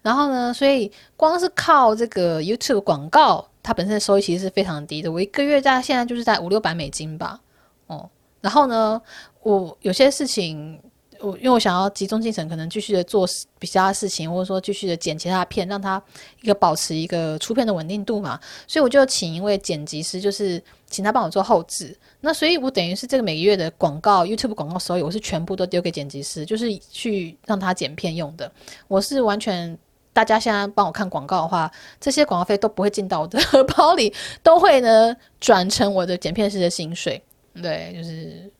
[0.02, 5.10] 然后呢，所以光是靠这个 YouTube 广告，它本身的收益其实是非常低的。
[5.10, 7.40] 我一个月在现在就是在五六百美金吧，
[7.86, 8.08] 哦。
[8.40, 9.00] 然后呢，
[9.42, 10.80] 我有些事情。
[11.20, 16.02] 我因为我想要集中精神，可能继续的做其他事情，或者说继续的剪其他片，让它
[16.42, 18.38] 一个保持一个出片的稳定度嘛。
[18.66, 21.96] 所以我就请一位剪辑师，就是请他帮我做后置。
[22.20, 28.50] 那所以我等于是这个每个月的广告 YouTube 广告收益，我是全部都丢给剪辑师，就是去让他剪片用的。
[28.88, 29.78] 我是完全
[30.12, 34.12] 大家现在帮我看广告的话，这些广告费都不会进到我的 荷包里，
[34.42, 37.22] 都会呢转成我的剪片师的薪水。
[37.62, 38.50] 对，就是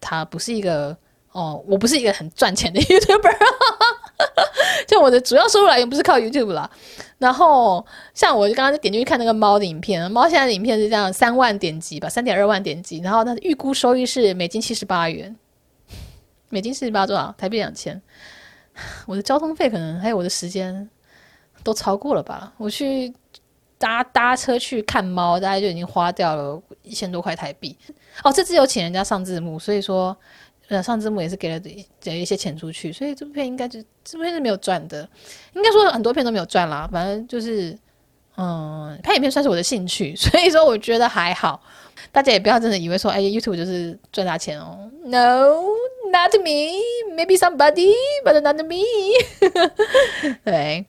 [0.00, 0.96] 他不是一个。
[1.32, 3.36] 哦，我不是一个很赚钱的 YouTuber，
[4.86, 6.70] 就我的主要收入来源不是靠 YouTube 啦。
[7.18, 15.34] 然后像我刚刚就点进去看那个猫的影片，猫现在的影片是这样，三万点击吧，三点二万点击，然后它的预估收益是美金七十八元，
[16.50, 17.34] 美金四十八多少？
[17.38, 18.00] 台币两千。
[19.06, 20.90] 我的交通费可能还有我的时间
[21.62, 22.52] 都超过了吧？
[22.58, 23.14] 我去
[23.78, 27.74] 搭搭车去看猫，大概就已经花掉了一千多块台币。
[28.22, 30.14] 哦，这次有请人家上字幕，所以说。
[30.68, 31.60] 呃上字幕也是给了
[32.00, 35.08] 给一些钱出去，所以这部片应该就这部片是没有赚的，
[35.54, 36.88] 应该说很多片都没有赚啦。
[36.92, 37.76] 反正就是，
[38.36, 41.62] 嗯，拍影片算是我的兴趣， 所以说我觉得还好。
[42.10, 44.90] 大家也不要真的以为说，哎，YouTube 就是赚大钱哦。
[45.04, 48.82] No，not me，maybe somebody，but not me。
[50.44, 50.84] 对。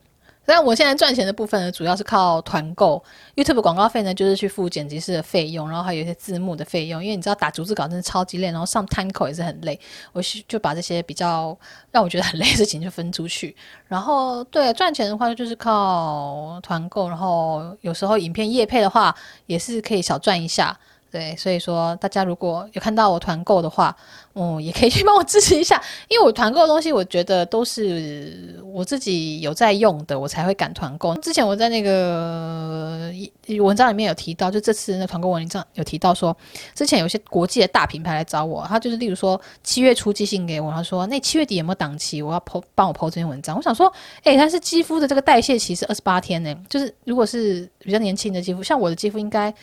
[0.46, 3.04] 但我现在赚钱的部分呢，主要是靠团购。
[3.36, 7.04] YouTube 广告费呢，就是去付剪辑师的费用，然后还有一些字幕的费用。
[7.04, 9.80] 因为你知道打逐字稿真的超级累，然后上 timecode 也是很累。
[10.12, 11.58] 我就把这些比较
[11.92, 13.56] 让我觉得很累的事情就分出去。
[13.88, 17.08] 然后对赚钱的话，就是靠团购。
[17.08, 19.16] 然后有时候影片业配的话，
[19.46, 20.78] 也是可以小赚一下。
[21.14, 23.96] 对，所以说大家如果有看到我团购的话，
[24.34, 31.14] 嗯，也可以去帮我支持一下，因为我团购的东西，我觉得都是我自己有在用的，我才会敢团购。
[31.18, 33.14] 之前我在那个
[33.60, 36.36] 文章里面有提到，就这次那团购文章有提到说，
[36.74, 43.56] 之前有些国际的大品牌来找我，他就是例如说七月初寄信给我，他说那七月底有没有档期，我要剖帮我剖这篇文章。
[43.56, 43.86] 我想说，
[44.24, 49.54] 诶，但是肌肤的这个代谢期是二十八天呢，就是如果是比较年轻的肌肤，像我的肌肤应该。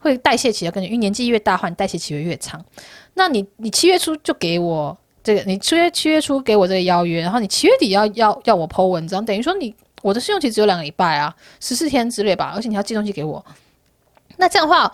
[0.00, 2.60] 会代谢期要跟你，因为年纪越大，话你代谢期会越长。
[3.14, 9.72] 那你你七月初就给我这个，你七月七月初给我这个邀约，然后你七月底要要要我 po 文章，等于说你
[10.02, 13.44] 我的试用期只有两个礼拜啊，十四天之类吧，而且你要寄东西给我。
[14.36, 14.90] 那这样的话，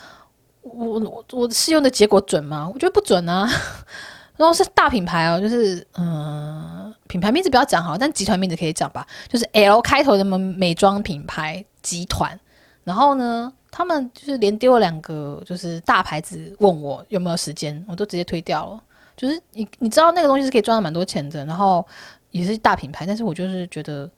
[0.62, 2.68] 我我我试用的结果准吗？
[2.72, 3.48] 我觉得不准啊。
[4.36, 12.38] 然后是大品牌哦，就是嗯，品牌名字不要讲好，但集团名字可以讲吧，就是 L 开头的美美妆品牌集团。
[12.84, 18.81] 然后呢，他们就是连丢了两个，就是大牌子问我有没有时间，我都直接推掉了。
[19.14, 21.87] 就是你你知道那个东西是可以赚到蛮多钱的，然后
[22.31, 24.11] 也是大品牌，但是我就是觉得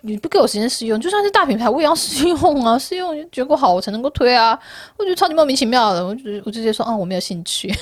[0.00, 4.58] 你不给我时间试用，就算是大品牌我也要试用啊，试用结果好我才能够推啊。
[4.96, 7.72] 我觉得超级莫名其妙的，我就我直接说啊我没有兴趣，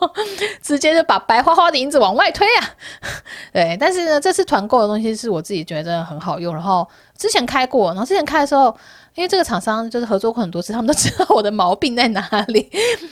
[0.60, 2.68] 直接就把白花花的银子往外推啊。
[3.54, 8.76] 对，但是呢，这次团购的东西是我自己觉得真的很好用，然后之前开过，然后之前开的时候。
[9.14, 12.70] 因为这个厂商就是合作过很多次，他们都知道我的毛病在哪里，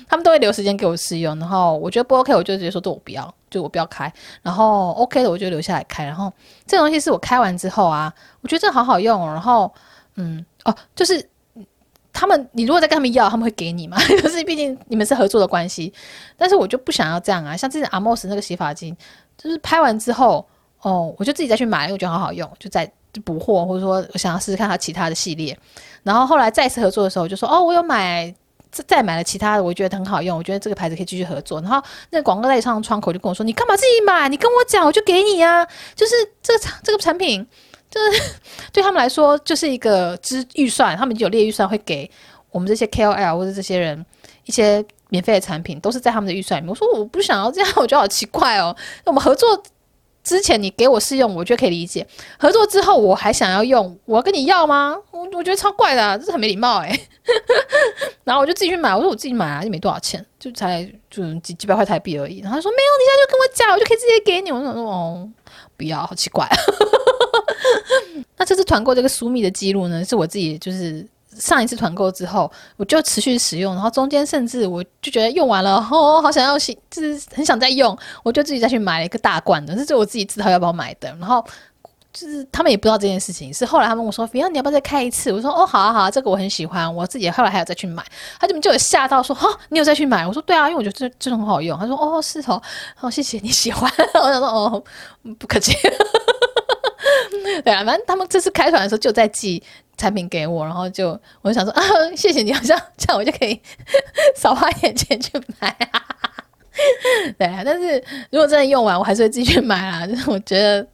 [0.09, 1.39] 他们都会留时间给我试用。
[1.39, 4.11] 然后我觉得不 OK，我就直接说对我不要，就我不要开。
[4.43, 6.05] 然后 OK 的，我就留下来开。
[6.05, 6.33] 然后
[6.67, 9.27] 这个东西是我开完之后啊，我觉得这好好用。
[9.27, 9.73] 然后
[10.15, 11.23] 嗯哦，就是
[12.13, 13.99] 他们你如果再跟他们要，他们会给你嘛？
[14.23, 15.93] 就是毕竟你们是合作的关系。
[16.37, 17.57] 但是我就不想要这样啊。
[17.57, 18.97] 像之前阿莫斯那个洗发精，
[19.37, 20.47] 就是拍完之后
[20.81, 22.91] 哦，我就自己再去买，因为我觉得好好用，就再
[23.25, 25.57] 补货，或者说我想要试试看它其他的系列。
[26.03, 28.33] 然后后来再次合作的时候，我就说哦，我有买，
[28.71, 31.61] 再再买了其他的，我觉得很好用，我觉得这个牌子可以继续合作。
[31.61, 34.29] 然后那广告代理商窗口就跟我说：“你干嘛自己买？
[34.29, 37.47] 你跟我讲，我就给你啊。”就是这个这个产品，
[37.91, 38.23] 就是
[38.73, 42.11] 对他们来说就是一个支预算，他们就有列预算会给
[42.51, 44.05] 我们这些 KOL 或者这些人
[44.45, 46.71] 一些免费的产品，都是在他们的预算里面。
[46.71, 48.75] 我说我不想要这样，我觉得好奇怪哦。
[49.05, 49.63] 我们合作。
[50.29, 52.07] 之前你给我试用，我觉得可以理解。
[52.39, 54.95] 合作之后我还想要用，我要跟你要吗？
[55.11, 57.01] 我我觉得超怪的，啊，这是很没礼貌哎，
[58.25, 62.41] 然后我就自己去买，我说我自己买啊，就没多少钱，就才就几几百块台币而已。
[62.41, 64.53] 然后他说没有，你现在就跟我讲，我就可以直接给你。
[64.53, 65.27] 我说哦，
[65.79, 66.47] 不要，好奇怪。
[68.37, 71.07] 那这次团购这个苏密的记录呢，是我自己就是
[71.39, 81.09] 上一次团购之后，我就持续使用，然后中间甚至我就觉得用完了，哦，好想要洗，就是很想再用，我就自己再去买了一个大罐的，这是我自己知道要不要买的。
[81.21, 81.45] 然后
[82.13, 88.05] 就是他们也不知道这件事情，是后来他们问我说：“Fion，你要不要再开一次？”我说：“哦，好啊，好啊，这个我很喜欢，我自己后来还有再去买。”
[88.41, 92.61] 他就就有吓到说：“哈，你有再去买？”我说：“对啊，因为我觉得这这很好用。”他说：“哦，是哦，
[93.01, 94.83] 哦，谢谢你喜欢。”我想说：“哦，
[95.39, 95.77] 不客气。”
[97.65, 99.63] 对啊，反正他们这次开团的时候就在寄。
[99.99, 101.09] 产品给我，然后就
[101.43, 101.83] 我就想说 啊，
[102.17, 103.61] 谢谢你，好像这样我就可以
[104.37, 106.01] 少花点钱去买啊。
[107.37, 108.01] 对啊，但是
[108.31, 110.07] 如果真的用完，我还是会自己去买啦。
[110.07, 110.87] 就是我觉得，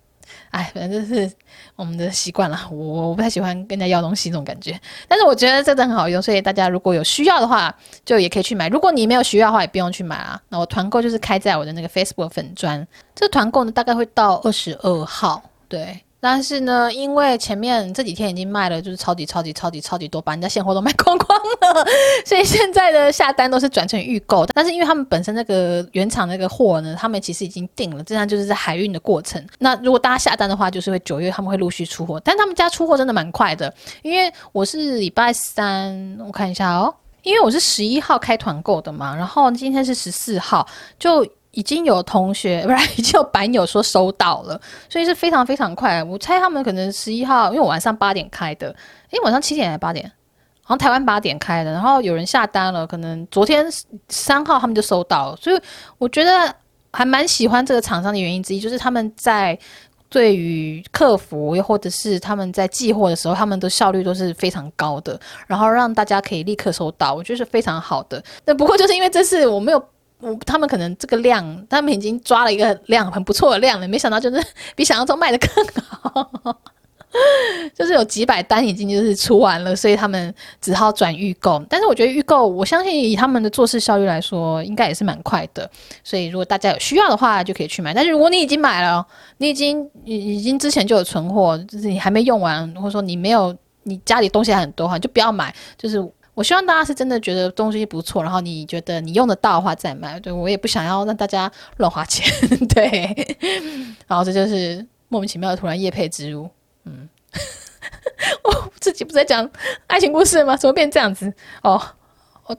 [0.52, 1.30] 哎，反正就是
[1.76, 2.58] 我们的习惯了。
[2.70, 7.76] 我我不太喜欢跟人家要东西那种感觉，但是我觉得真的很好用，所以大家如果有需要的话，
[8.06, 8.70] 就也可以去买。
[8.70, 10.40] 如果你没有需要的话，也不用去买啊。
[10.48, 16.00] 那我团购就是开在我的那个 Facebook 粉专，这团购呢大概会到二十二号，对。
[16.24, 21.86] 但是呢，因为前面这几天已经卖了，就是超级超级超级超级多，把人家现货都卖光光了，
[22.24, 24.46] 所以现在的下单都是转成预购。
[24.46, 29.46] 但是因为他们本身那个原厂那个货呢，他们其实已经订了，这样就是在海运的过程。
[29.58, 33.70] 那如果大家下单的话，就是会九月他们会陆续出货，但他们家出货真的蛮快的。
[34.00, 40.66] 因为我是礼拜三，我看一下哦，因为我是十一号开团购的嘛，然后今天是十四号，
[40.98, 41.26] 就。
[41.54, 46.02] 已经有同学 不是，已经有版友说收到了，所以是非常非常快。
[46.02, 48.68] 我猜他们可能十一号，因为我晚上八点开的，
[49.10, 50.10] 诶，晚上七点还是八点？
[50.62, 53.66] 好像台湾八点开的，然后有人下单了，可能昨天
[54.08, 55.36] 三号他们就收到了。
[55.36, 55.60] 所以
[55.98, 56.54] 我觉得
[56.90, 59.58] 还蛮喜欢这个厂商的原因之一，就是他们在
[60.08, 68.22] 对于客服又或者是他们在寄货的时候，他们的效率都是非常高的，然后让大家可以立刻收到，我觉得是非常好的。
[68.46, 69.84] 那不过就是因为这次我没有。
[70.24, 74.42] 我他们可能这个量，他们已经抓了一个量很不错的量了，没想到就是
[74.74, 75.48] 比想象中卖的更
[75.84, 76.58] 好，
[77.74, 81.62] 就是有几百单已经就是出完了，所以他们只好转预购。
[81.68, 85.70] 但是我觉得预购，我相信以他们的做事效率来说，应该也是蛮快的。
[86.02, 87.92] 所以如果大家有需要的话，就可以去买。
[87.92, 89.06] 但是如果你已经买了，
[89.36, 96.02] 你已经已已经之前就有存货，就是你还没用完，或者说你没有，你家里东西还很多哈，就不要买，就是。
[96.34, 100.18] 我希望大家是真的觉得东西不错，然后你觉得你用得到的话再买。
[100.18, 102.26] 对，我也不想要让大家乱花钱，
[102.68, 103.36] 对。
[104.06, 106.50] 然后这就是莫名其妙的突然夜配植入，
[106.84, 107.08] 嗯，
[108.42, 109.48] 我自己不是在讲
[109.86, 110.56] 爱情故事吗？
[110.56, 111.32] 怎么变这样子？
[111.62, 111.80] 哦，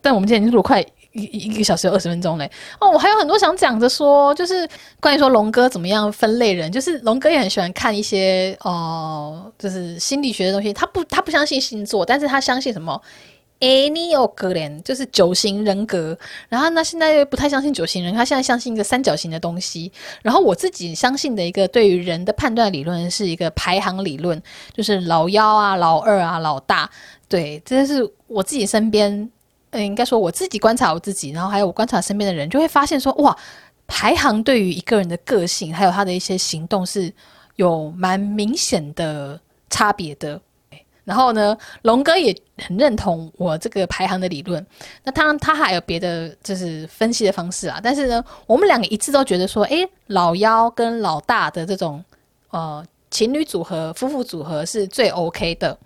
[0.01, 0.81] 但我们今天已经录快
[1.11, 2.49] 一一个小时有二十分钟嘞。
[2.79, 4.67] 哦，我还有很多想讲的说，就是
[4.99, 10.71] 关于说龙哥怎么样分类人，就是龙哥也很喜欢看一些哦，就是心理学的东西。
[10.73, 13.01] 他不，他不相信星座，但是他相信什么？
[13.61, 16.17] 哎，你有个人就是九型人格，
[16.49, 19.91] 然后呢，现在又不太相信九型人，他现在相信一个三角形的东西。
[20.21, 24.39] 然后我自己相信的一个对于人的判断理论是一个排行理论，
[24.73, 26.89] 就是老幺啊、老二啊、老大。
[27.29, 29.31] 对，这是我自己身边，
[29.71, 33.35] 嗯，应该说我自己观察我自己，然后还有我观察身边的人，就会发现说，哇，
[33.87, 37.11] 排行对于一个人的个性还有他的一些行动是
[37.55, 40.39] 有蛮明显的差别的。
[41.05, 44.65] 然后呢，龙哥也很认同我这个排行的理论。
[45.03, 47.79] 那当然，他还有别的就是分析的方式啊。
[47.83, 52.03] 但是呢，我们两个一致都觉得说，诶，老幺跟老大的这种
[52.51, 55.77] 呃情侣组合、夫妇组合是最 OK 的。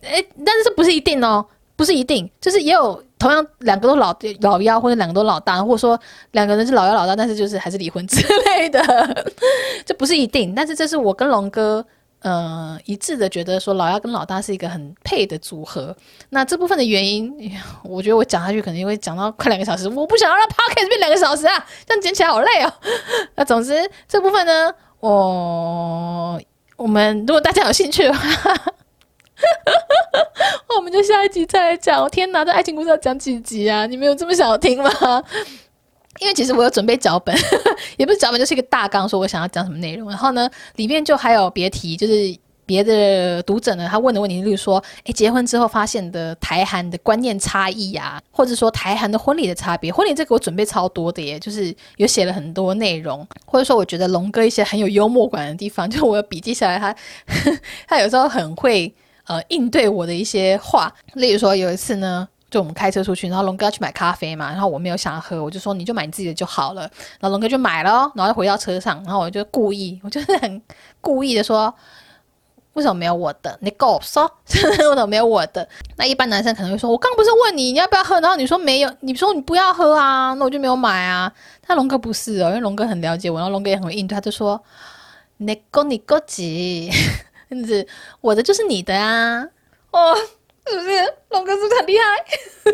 [0.00, 1.44] 诶， 但是这不是一定哦，
[1.76, 8.82] 不是一定，就是也有同样两个都老老幺，或者两个都老大，或者说两个人是老幺老大，但是就是还是离婚之类的，
[9.84, 10.54] 这不是一定。
[10.54, 11.84] 但是这是我跟龙哥。
[12.22, 15.94] 呃，一致的觉得说老幺跟老大是一个很配的组合。
[16.30, 17.32] 那这部分的原因，
[17.82, 19.88] 我觉得我讲下去可能会讲到快两个小时。
[19.88, 22.72] 我不想要让 podcast 变两个小时啊，这样剪起来好累哦。
[23.34, 26.40] 那总之这部分呢，我
[26.76, 28.56] 我们如果大家有兴趣的话，
[30.76, 32.00] 我们就下一集再来讲。
[32.02, 33.84] 我天哪，这爱情故事要讲几集啊？
[33.86, 35.22] 你们有这么想要听吗？
[36.20, 37.34] 因为其实我有准备脚本，
[37.96, 40.08] 也不是脚本，就是一个大纲，说我想要讲什么内容。
[40.08, 49.92] 然后呢，里面就还有别题，就是别的读者呢，他问的问题，例如说，诶，结婚之后发现的台韩的观念差异呀，或者说台韩的婚礼的差别。
[49.92, 56.94] 婚礼这个我准备超多的耶，就是有写了很多内容，或者说我觉得龙哥一些很有幽默感的地方，就我有笔记下来，他
[57.88, 58.94] 他有时候很会
[59.26, 62.28] 呃应对我的一些话，例如说有一次呢。
[62.52, 66.82] 就我们开车出去，然后龙哥要去买咖啡嘛，然后我没有想要喝，我就说你就买你自己的就好了。
[67.18, 70.60] 然后龙哥就买了，然后就回到车上，然后我就故意，我就是很
[71.00, 71.74] 故意的说，
[72.74, 73.58] 为什么没有我的？
[73.62, 75.66] 你跟我说，为什么没有我的？
[75.96, 81.32] 那一般男生可能会说，我刚不是问你你要不要喝，然后你说没有，你说你不要喝啊，那我就没有买啊。
[81.66, 84.62] 但龙哥不是哦，因为龙哥很了解我，然后龙哥也很会应对，他就说，
[85.38, 86.90] 你跟你哥急，
[87.66, 87.86] 是
[88.20, 89.46] 我的就是你的啊。
[89.90, 90.14] 哦，
[90.68, 90.90] 是不是
[91.30, 92.04] 龙哥是不是很厉害？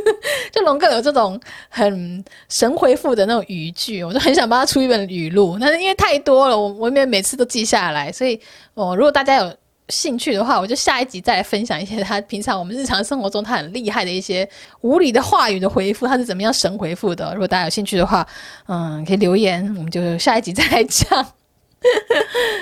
[0.52, 8.40] 就龙哥有这种很神回复的那种语句，我就很想帮他出一本语录，但是因为太多了，我我也没有每次都记下来，所以
[8.74, 9.55] 哦，如果大家有。
[9.90, 14.47] 兴趣的话，我就下一集再来分享一些他平常我们日常生活中他很厉害的一些
[14.82, 17.32] 无理的话语的回复，他是怎么样神回复的。
[17.32, 18.27] 如果大家有兴趣的话，
[18.66, 21.24] 嗯，可以留言，我们就下一集再来 讲。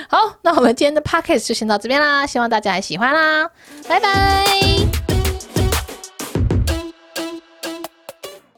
[0.09, 3.51] 好，那我们今天的 podcast 就先到这边啦，希望大家还喜欢啦，
[3.89, 5.06] 拜拜。